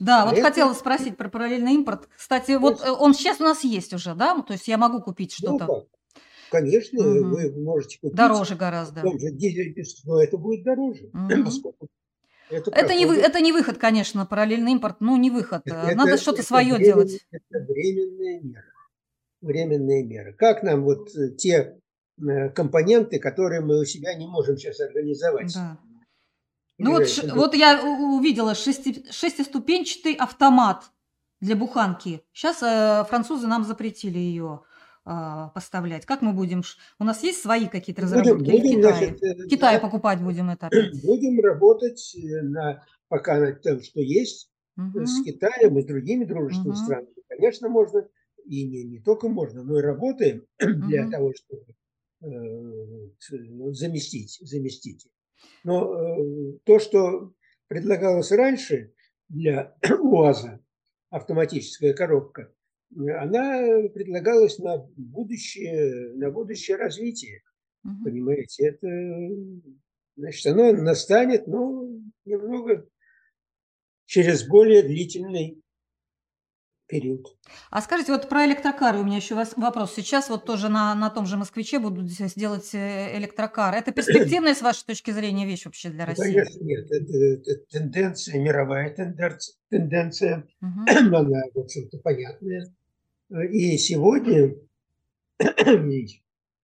Да, 0.00 0.22
а 0.22 0.26
вот 0.26 0.34
это... 0.34 0.42
хотела 0.42 0.72
спросить 0.72 1.16
про 1.16 1.28
параллельный 1.28 1.74
импорт. 1.74 2.08
Кстати, 2.16 2.52
вот 2.52 2.82
он 2.82 3.14
сейчас 3.14 3.40
у 3.40 3.44
нас 3.44 3.64
есть 3.64 3.92
уже, 3.92 4.14
да? 4.14 4.40
То 4.42 4.52
есть 4.52 4.68
я 4.68 4.76
могу 4.76 5.00
купить 5.00 5.36
ну 5.42 5.56
что-то. 5.56 5.66
Ну, 5.66 5.88
конечно, 6.50 7.00
угу. 7.00 7.36
вы 7.36 7.62
можете 7.62 7.98
купить. 8.00 8.16
Дороже 8.16 8.56
гораздо. 8.56 9.02
Же 9.02 9.30
дизель, 9.30 9.74
но 10.04 10.22
это 10.22 10.36
будет 10.36 10.64
дороже. 10.64 11.10
Угу. 11.14 11.88
Это, 12.50 12.70
это, 12.72 12.94
не 12.94 13.06
вы, 13.06 13.16
это 13.16 13.40
не 13.40 13.52
выход, 13.52 13.78
конечно, 13.78 14.26
параллельный 14.26 14.72
импорт, 14.72 15.00
ну 15.00 15.16
не 15.16 15.30
выход. 15.30 15.62
Это, 15.64 15.96
Надо 15.96 16.18
что-то 16.18 16.42
свое 16.42 16.74
времен, 16.74 16.84
делать. 16.84 17.26
Это 17.30 17.64
временная 17.64 18.40
мера. 18.42 18.73
Временная 19.44 20.02
мера. 20.02 20.32
Как 20.32 20.62
нам 20.62 20.84
вот 20.84 21.14
э, 21.14 21.30
те 21.36 21.78
э, 22.18 22.48
компоненты, 22.50 23.18
которые 23.18 23.60
мы 23.60 23.80
у 23.80 23.84
себя 23.84 24.14
не 24.14 24.26
можем 24.26 24.56
сейчас 24.56 24.80
организовать? 24.80 25.52
Да. 25.54 25.78
Ну 26.78 26.92
вот, 26.92 27.08
ш, 27.08 27.22
вот 27.34 27.54
я 27.54 27.82
увидела 27.84 28.54
шести, 28.54 29.04
шестиступенчатый 29.10 30.14
автомат 30.14 30.90
для 31.40 31.56
буханки. 31.56 32.22
Сейчас 32.32 32.62
э, 32.62 33.04
французы 33.08 33.46
нам 33.46 33.64
запретили 33.64 34.18
ее 34.18 34.62
а, 35.06 35.48
поставлять? 35.48 36.06
Как 36.06 36.22
мы 36.22 36.32
будем? 36.32 36.62
У 36.98 37.04
нас 37.04 37.22
есть 37.22 37.42
свои 37.42 37.68
какие-то 37.68 38.02
разработки? 38.02 38.50
Будем, 38.50 38.62
будем, 38.62 38.82
значит, 38.82 39.22
э, 39.22 39.48
Китае 39.48 39.78
покупать 39.78 40.22
будем 40.22 40.48
это 40.48 40.68
опять? 40.68 40.92
Будем 41.04 41.40
работать 41.40 42.16
э, 42.16 42.40
на, 42.40 42.82
пока 43.08 43.38
над 43.38 43.60
тем, 43.60 43.82
что 43.82 44.00
есть, 44.00 44.50
угу. 44.78 45.04
с 45.04 45.22
Китаем 45.22 45.78
и 45.78 45.84
другими 45.84 46.24
дружественными 46.24 46.70
угу. 46.70 46.84
странами. 46.84 47.14
Конечно, 47.28 47.68
можно, 47.68 48.08
и 48.46 48.66
не, 48.66 48.84
не 48.84 49.00
только 49.00 49.28
можно, 49.28 49.62
но 49.62 49.78
и 49.78 49.82
работаем 49.82 50.46
для 50.58 51.10
того, 51.10 51.32
чтобы 51.34 51.74
э, 52.22 53.72
заместить, 53.72 54.38
заместить. 54.40 55.06
Но 55.62 55.94
э, 55.94 56.58
то, 56.64 56.78
что 56.78 57.32
предлагалось 57.68 58.32
раньше 58.32 58.92
для 59.28 59.76
УАЗа, 60.00 60.60
автоматическая 61.10 61.94
коробка, 61.94 62.52
она 62.96 63.88
предлагалась 63.92 64.58
на 64.58 64.78
будущее, 64.96 66.14
на 66.14 66.30
будущее 66.30 66.76
развитие. 66.76 67.42
Угу. 67.84 68.04
Понимаете, 68.04 68.66
это, 68.68 68.88
значит, 70.16 70.46
оно 70.46 70.72
настанет, 70.72 71.46
но 71.46 71.88
немного 72.24 72.88
через 74.06 74.46
более 74.46 74.82
длительный 74.82 75.63
период. 76.94 77.36
А 77.70 77.82
скажите, 77.82 78.12
вот 78.12 78.28
про 78.28 78.46
электрокары 78.46 79.00
у 79.00 79.04
меня 79.04 79.16
еще 79.16 79.34
вопрос. 79.34 79.94
Сейчас 79.94 80.30
вот 80.30 80.44
тоже 80.44 80.68
на, 80.68 80.94
на 80.94 81.10
том 81.10 81.26
же 81.26 81.36
«Москвиче» 81.36 81.80
будут 81.80 82.08
сделать 82.08 82.72
э, 82.72 83.18
электрокар. 83.18 83.74
Это 83.74 83.90
перспективная, 83.90 84.54
с 84.54 84.62
вашей 84.62 84.86
точки 84.86 85.10
зрения, 85.10 85.44
вещь 85.44 85.64
вообще 85.64 85.90
для 85.90 86.06
России? 86.06 86.22
Конечно, 86.22 86.60
нет. 86.62 86.86
Это, 86.88 87.16
это 87.18 87.64
тенденция, 87.68 88.40
мировая 88.40 88.94
тенденция, 88.94 89.56
тенденция 89.70 90.46
угу. 90.62 91.16
она, 91.16 91.42
в 91.52 91.58
общем-то, 91.58 91.98
понятная. 91.98 92.72
И 93.50 93.76
сегодня, 93.76 94.54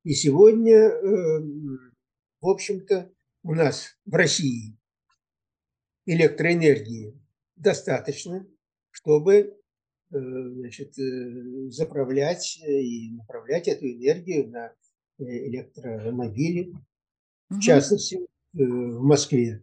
и 0.05 0.13
сегодня, 0.15 0.77
эм, 0.77 1.93
в 2.41 2.49
общем-то, 2.49 3.11
у 3.43 3.55
нас 3.55 3.97
в 4.07 4.15
России 4.15 4.79
электроэнергии 6.07 7.21
достаточно, 7.57 8.47
чтобы 8.91 9.35
э, 9.35 9.60
значит, 10.11 10.99
э, 10.99 11.71
заправлять 11.71 12.59
и 12.67 13.13
направлять 13.13 13.69
эту 13.69 13.87
энергию 13.87 14.49
на 14.51 14.73
э, 15.19 15.25
электромобили. 15.49 16.71
Угу. 16.71 17.59
В 17.59 17.61
частности, 17.61 18.21
в 18.53 19.03
Москве 19.03 19.63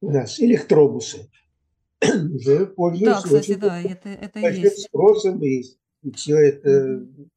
у 0.00 0.10
нас 0.10 0.40
электробусы 0.40 1.30
уже 2.34 2.66
пользуются 2.66 3.30
да, 3.30 3.40
кстати, 3.40 3.58
да, 3.58 3.80
это, 3.80 4.08
это 4.08 4.38
есть. 4.40 4.86
спросом, 4.86 5.42
и, 5.42 5.62
и 6.02 6.10
все 6.12 6.36
это... 6.36 6.96
Угу. 6.96 7.30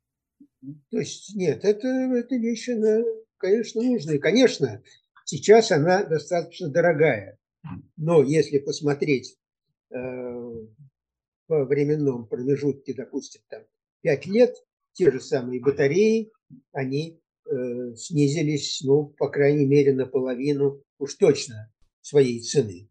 То 0.89 0.97
есть, 0.97 1.35
нет, 1.35 1.63
это, 1.63 1.87
это 1.87 2.35
вещь, 2.35 2.67
она, 2.69 3.03
конечно, 3.37 3.81
нужная. 3.81 4.19
Конечно, 4.19 4.81
сейчас 5.23 5.71
она 5.71 6.03
достаточно 6.03 6.67
дорогая. 6.69 7.37
Но 7.95 8.23
если 8.23 8.57
посмотреть 8.57 9.37
э, 9.91 9.95
по 11.47 11.65
временном 11.65 12.27
промежутке, 12.27 12.93
допустим, 12.93 13.41
там 13.49 13.63
5 14.01 14.25
лет, 14.27 14.55
те 14.93 15.11
же 15.11 15.19
самые 15.19 15.61
батареи, 15.61 16.31
они 16.71 17.21
э, 17.45 17.95
снизились, 17.95 18.81
ну, 18.83 19.07
по 19.17 19.29
крайней 19.29 19.65
мере, 19.65 19.93
наполовину, 19.93 20.83
уж 20.99 21.15
точно, 21.15 21.71
своей 22.01 22.41
цены. 22.41 22.89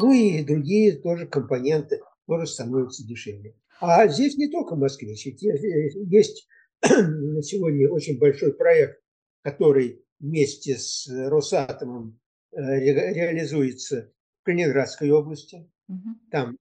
Ну 0.00 0.12
и 0.12 0.44
другие 0.44 0.96
тоже 0.96 1.26
компоненты 1.26 2.00
тоже 2.26 2.46
становятся 2.46 3.06
дешевле. 3.06 3.56
А 3.80 4.06
здесь 4.08 4.36
не 4.36 4.48
только 4.48 4.76
москвич. 4.76 5.26
Есть 5.26 6.48
на 6.82 7.42
сегодня 7.42 7.90
очень 7.90 8.18
большой 8.18 8.52
проект, 8.52 9.00
который 9.42 10.04
вместе 10.20 10.76
с 10.76 11.08
Росатомом 11.08 12.20
э, 12.52 12.56
реализуется 12.58 14.12
в 14.40 14.44
Калининградской 14.44 15.10
области. 15.10 15.70
Угу. 15.88 16.30
Там 16.30 16.56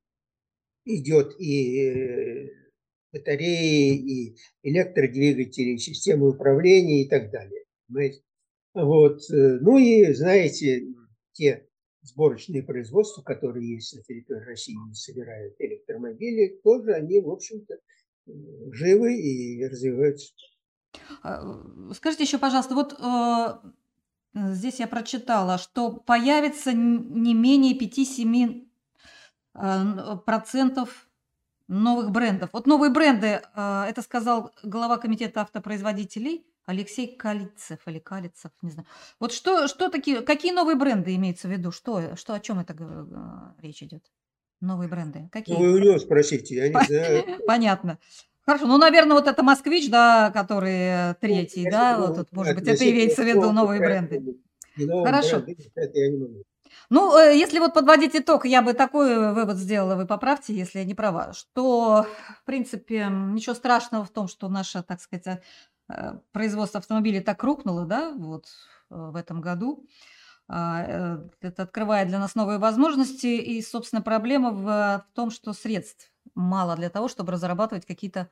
идет 0.87 1.35
и 1.39 1.81
э, 1.81 2.49
батареи, 3.13 3.95
и 3.95 4.37
электродвигатели, 4.63 5.75
и 5.75 5.77
системы 5.77 6.29
управления 6.29 7.03
и 7.03 7.09
так 7.09 7.31
далее. 7.31 7.63
Понимаете? 7.87 8.21
Вот. 8.73 9.21
Э, 9.31 9.59
ну 9.61 9.77
и, 9.77 10.13
знаете, 10.13 10.87
те 11.33 11.67
сборочные 12.01 12.63
производства, 12.63 13.21
которые 13.21 13.75
есть 13.75 13.95
на 13.95 14.03
территории 14.03 14.45
России, 14.45 14.75
собирают 14.93 15.55
электромобили, 15.59 16.59
тоже 16.63 16.93
они, 16.93 17.19
в 17.19 17.29
общем-то, 17.29 17.75
живы 18.71 19.15
и 19.15 19.65
развиваются. 19.65 20.33
А, 21.23 21.63
скажите 21.93 22.23
еще, 22.23 22.37
пожалуйста, 22.37 22.75
вот 22.75 22.93
э, 22.99 24.53
здесь 24.53 24.79
я 24.79 24.87
прочитала, 24.87 25.57
что 25.57 25.91
появится 25.91 26.73
не 26.73 27.33
менее 27.33 27.77
5-7 27.77 28.49
э, 28.49 28.66
процентов 30.25 31.07
новых 31.67 32.11
брендов. 32.11 32.49
Вот 32.53 32.67
новые 32.67 32.91
бренды, 32.91 33.41
э, 33.55 33.85
это 33.89 34.01
сказал 34.01 34.51
глава 34.63 34.97
комитета 34.97 35.41
автопроизводителей 35.41 36.45
Алексей 36.65 37.15
Калицев 37.15 37.79
или 37.87 37.99
Калицев, 37.99 38.51
не 38.61 38.71
знаю. 38.71 38.87
Вот 39.19 39.31
что, 39.31 39.67
что 39.67 39.89
такие, 39.89 40.21
какие 40.21 40.51
новые 40.51 40.75
бренды 40.75 41.15
имеются 41.15 41.47
в 41.47 41.51
виду? 41.51 41.71
Что, 41.71 42.15
что 42.15 42.33
о 42.33 42.39
чем 42.39 42.59
это 42.59 42.75
э, 42.77 43.61
речь 43.61 43.83
идет? 43.83 44.03
Новые 44.59 44.89
бренды. 44.89 45.29
Какие? 45.31 45.55
Ну, 45.55 45.61
вы 45.61 45.73
у 45.73 45.77
него 45.77 45.99
спросите, 45.99 46.55
я 46.55 46.69
не 46.69 46.85
знаю. 46.85 47.39
Понятно. 47.47 47.99
Хорошо, 48.43 48.65
ну, 48.65 48.77
наверное, 48.77 49.13
вот 49.13 49.27
это 49.27 49.43
«Москвич», 49.43 49.89
да, 49.89 50.31
который 50.31 51.15
третий, 51.15 51.65
ну, 51.65 51.71
да, 51.71 51.97
вот 51.99 52.15
тут, 52.15 52.31
может 52.31 52.55
быть, 52.55 52.67
это 52.67 52.89
имеется 52.89 53.23
в 53.23 53.27
виду 53.27 53.51
новые 53.51 53.81
бренды. 53.81 54.37
Хорошо. 55.03 55.43
Ну, 56.89 57.17
э, 57.17 57.35
если 57.37 57.59
вот 57.59 57.73
подводить 57.73 58.15
итог, 58.15 58.45
я 58.45 58.61
бы 58.61 58.73
такой 58.73 59.33
вывод 59.33 59.57
сделала, 59.57 59.95
вы 59.95 60.05
поправьте, 60.05 60.53
если 60.53 60.79
я 60.79 60.85
не 60.85 60.95
права, 60.95 61.33
что, 61.33 62.05
в 62.41 62.45
принципе, 62.45 63.07
ничего 63.09 63.55
страшного 63.55 64.05
в 64.05 64.09
том, 64.09 64.27
что 64.27 64.49
наше, 64.49 64.83
так 64.83 65.01
сказать, 65.01 65.41
э, 65.89 66.19
производство 66.31 66.79
автомобилей 66.79 67.19
так 67.21 67.43
рухнуло, 67.43 67.85
да, 67.85 68.13
вот 68.13 68.45
э, 68.89 68.95
в 68.95 69.15
этом 69.15 69.41
году. 69.41 69.85
А, 70.49 71.19
это 71.41 71.63
открывает 71.63 72.07
для 72.07 72.19
нас 72.19 72.35
новые 72.35 72.57
возможности, 72.57 73.27
и, 73.27 73.61
собственно, 73.61 74.01
проблема 74.01 74.51
в, 74.51 75.05
том, 75.13 75.29
что 75.29 75.51
средств 75.53 76.11
мало 76.35 76.75
для 76.77 76.89
того, 76.89 77.09
чтобы 77.09 77.33
разрабатывать 77.33 77.85
какие-то 77.85 78.29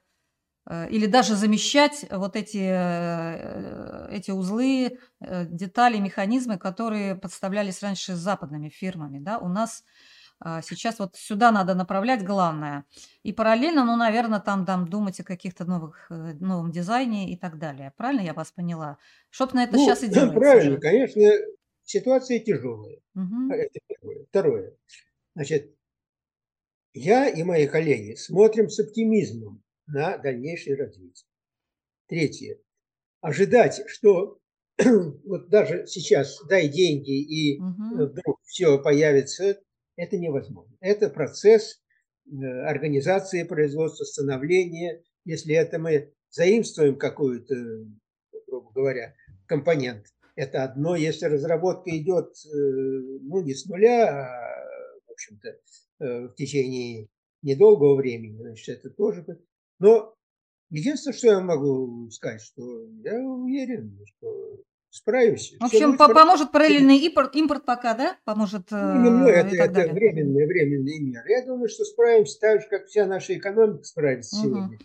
или 0.89 1.05
даже 1.05 1.35
замещать 1.35 2.05
вот 2.09 2.35
эти, 2.35 2.57
э, 2.57 4.07
эти 4.11 4.31
узлы, 4.31 4.97
э, 5.19 5.45
детали, 5.45 5.99
механизмы, 5.99 6.57
которые 6.57 7.15
подставлялись 7.15 7.83
раньше 7.83 8.15
западными 8.15 8.69
фирмами. 8.69 9.19
Да? 9.19 9.37
У 9.37 9.47
нас 9.47 9.83
а, 10.39 10.61
сейчас 10.61 10.99
вот 10.99 11.15
сюда 11.15 11.51
надо 11.51 11.75
направлять 11.75 12.23
главное. 12.23 12.85
И 13.23 13.31
параллельно, 13.31 13.85
ну, 13.85 13.95
наверное, 13.95 14.39
там, 14.39 14.65
там 14.65 14.87
думать 14.87 15.19
о 15.19 15.23
каких-то 15.23 15.65
новых, 15.65 16.07
новом 16.09 16.71
дизайне 16.71 17.31
и 17.31 17.37
так 17.37 17.57
далее. 17.57 17.93
Правильно 17.95 18.21
я 18.21 18.33
вас 18.33 18.51
поняла? 18.51 18.97
Что 19.29 19.49
на 19.55 19.63
это 19.63 19.77
ну, 19.77 19.85
сейчас 19.85 20.03
и 20.03 20.07
делается? 20.07 20.33
Правильно, 20.39 20.71
уже. 20.71 20.81
конечно, 20.81 21.21
ситуация 21.83 22.39
тяжелая. 22.39 22.97
Угу. 23.15 23.53
Это 23.53 23.79
первое. 23.87 24.25
Второе. 24.29 24.73
Значит, 25.35 25.73
я 26.93 27.27
и 27.27 27.43
мои 27.43 27.67
коллеги 27.67 28.15
смотрим 28.15 28.69
с 28.69 28.79
оптимизмом 28.79 29.61
на 29.87 30.17
дальнейшее 30.17 30.75
развитие. 30.75 31.27
Третье. 32.07 32.59
Ожидать, 33.21 33.83
что 33.87 34.39
вот 35.25 35.49
даже 35.49 35.85
сейчас 35.87 36.39
дай 36.47 36.67
деньги 36.67 37.21
и 37.21 37.59
угу. 37.59 38.05
вдруг 38.05 38.39
все 38.43 38.81
появится, 38.81 39.59
это 39.95 40.17
невозможно. 40.17 40.75
Это 40.81 41.09
процесс 41.09 41.81
э, 42.25 42.45
организации 42.65 43.43
производства, 43.43 44.03
становления. 44.03 45.01
Если 45.23 45.55
это 45.55 45.79
мы 45.79 46.13
заимствуем 46.29 46.97
какую-то, 46.97 47.55
грубо 48.47 48.71
говоря, 48.73 49.15
компонент, 49.47 50.05
это 50.35 50.63
одно. 50.63 50.95
Если 50.95 51.25
разработка 51.25 51.89
идет 51.97 52.27
э, 52.45 52.49
ну, 52.53 53.41
не 53.41 53.53
с 53.53 53.65
нуля, 53.65 54.09
а, 54.09 54.99
в 55.07 55.11
общем-то, 55.11 55.57
Э, 55.99 56.27
в 56.27 56.35
течение 56.35 57.07
недолгого 57.41 57.95
времени, 57.95 58.37
значит, 58.37 58.79
это 58.79 58.89
тоже... 58.89 59.25
Но 59.79 60.15
единственное, 60.69 61.17
что 61.17 61.27
я 61.27 61.39
могу 61.39 62.09
сказать, 62.11 62.41
что 62.41 62.61
я 63.03 63.19
уверен, 63.19 63.99
что 64.05 64.59
справимся. 64.89 65.57
В 65.59 65.65
общем, 65.65 65.97
по 65.97 66.07
поможет 66.07 66.51
параллельный 66.51 66.97
импорт, 66.99 67.35
импорт 67.35 67.65
пока, 67.65 67.93
да? 67.93 68.17
Поможет 68.23 68.71
ну, 68.71 69.09
ну, 69.09 69.27
это, 69.27 69.55
это 69.55 69.73
далее. 69.73 69.93
временные, 69.93 70.47
временные 70.47 70.99
меры. 71.01 71.29
Я 71.29 71.45
думаю, 71.45 71.67
что 71.67 71.83
справимся 71.83 72.39
так 72.39 72.61
же, 72.61 72.67
как 72.69 72.85
вся 72.85 73.05
наша 73.05 73.37
экономика 73.37 73.83
справится 73.83 74.37
угу. 74.37 74.45
сегодня 74.45 74.79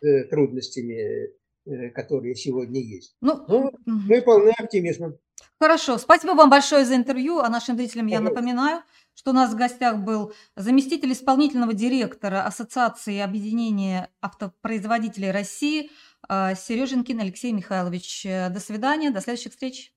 с 0.00 0.28
трудностями, 0.30 1.30
э, 1.64 1.90
которые 1.90 2.34
сегодня 2.34 2.80
есть. 2.80 3.16
Ну, 3.20 3.34
угу. 3.34 3.72
мы 3.86 4.20
полны 4.22 4.52
оптимизма. 4.58 5.16
Хорошо. 5.60 5.96
Спасибо 5.98 6.32
вам 6.32 6.50
большое 6.50 6.84
за 6.84 6.96
интервью. 6.96 7.38
А 7.38 7.48
нашим 7.48 7.76
зрителям 7.76 8.08
я 8.08 8.20
напоминаю, 8.20 8.82
что 9.14 9.30
у 9.30 9.34
нас 9.34 9.52
в 9.52 9.56
гостях 9.56 9.98
был 9.98 10.32
заместитель 10.56 11.12
исполнительного 11.12 11.74
директора 11.74 12.44
Ассоциации 12.44 13.18
объединения 13.18 14.10
автопроизводителей 14.20 15.30
России 15.30 15.90
а, 16.28 16.54
Сереженкин 16.54 17.20
Алексей 17.20 17.52
Михайлович. 17.52 18.24
До 18.24 18.60
свидания, 18.60 19.10
до 19.10 19.20
следующих 19.20 19.52
встреч. 19.52 19.92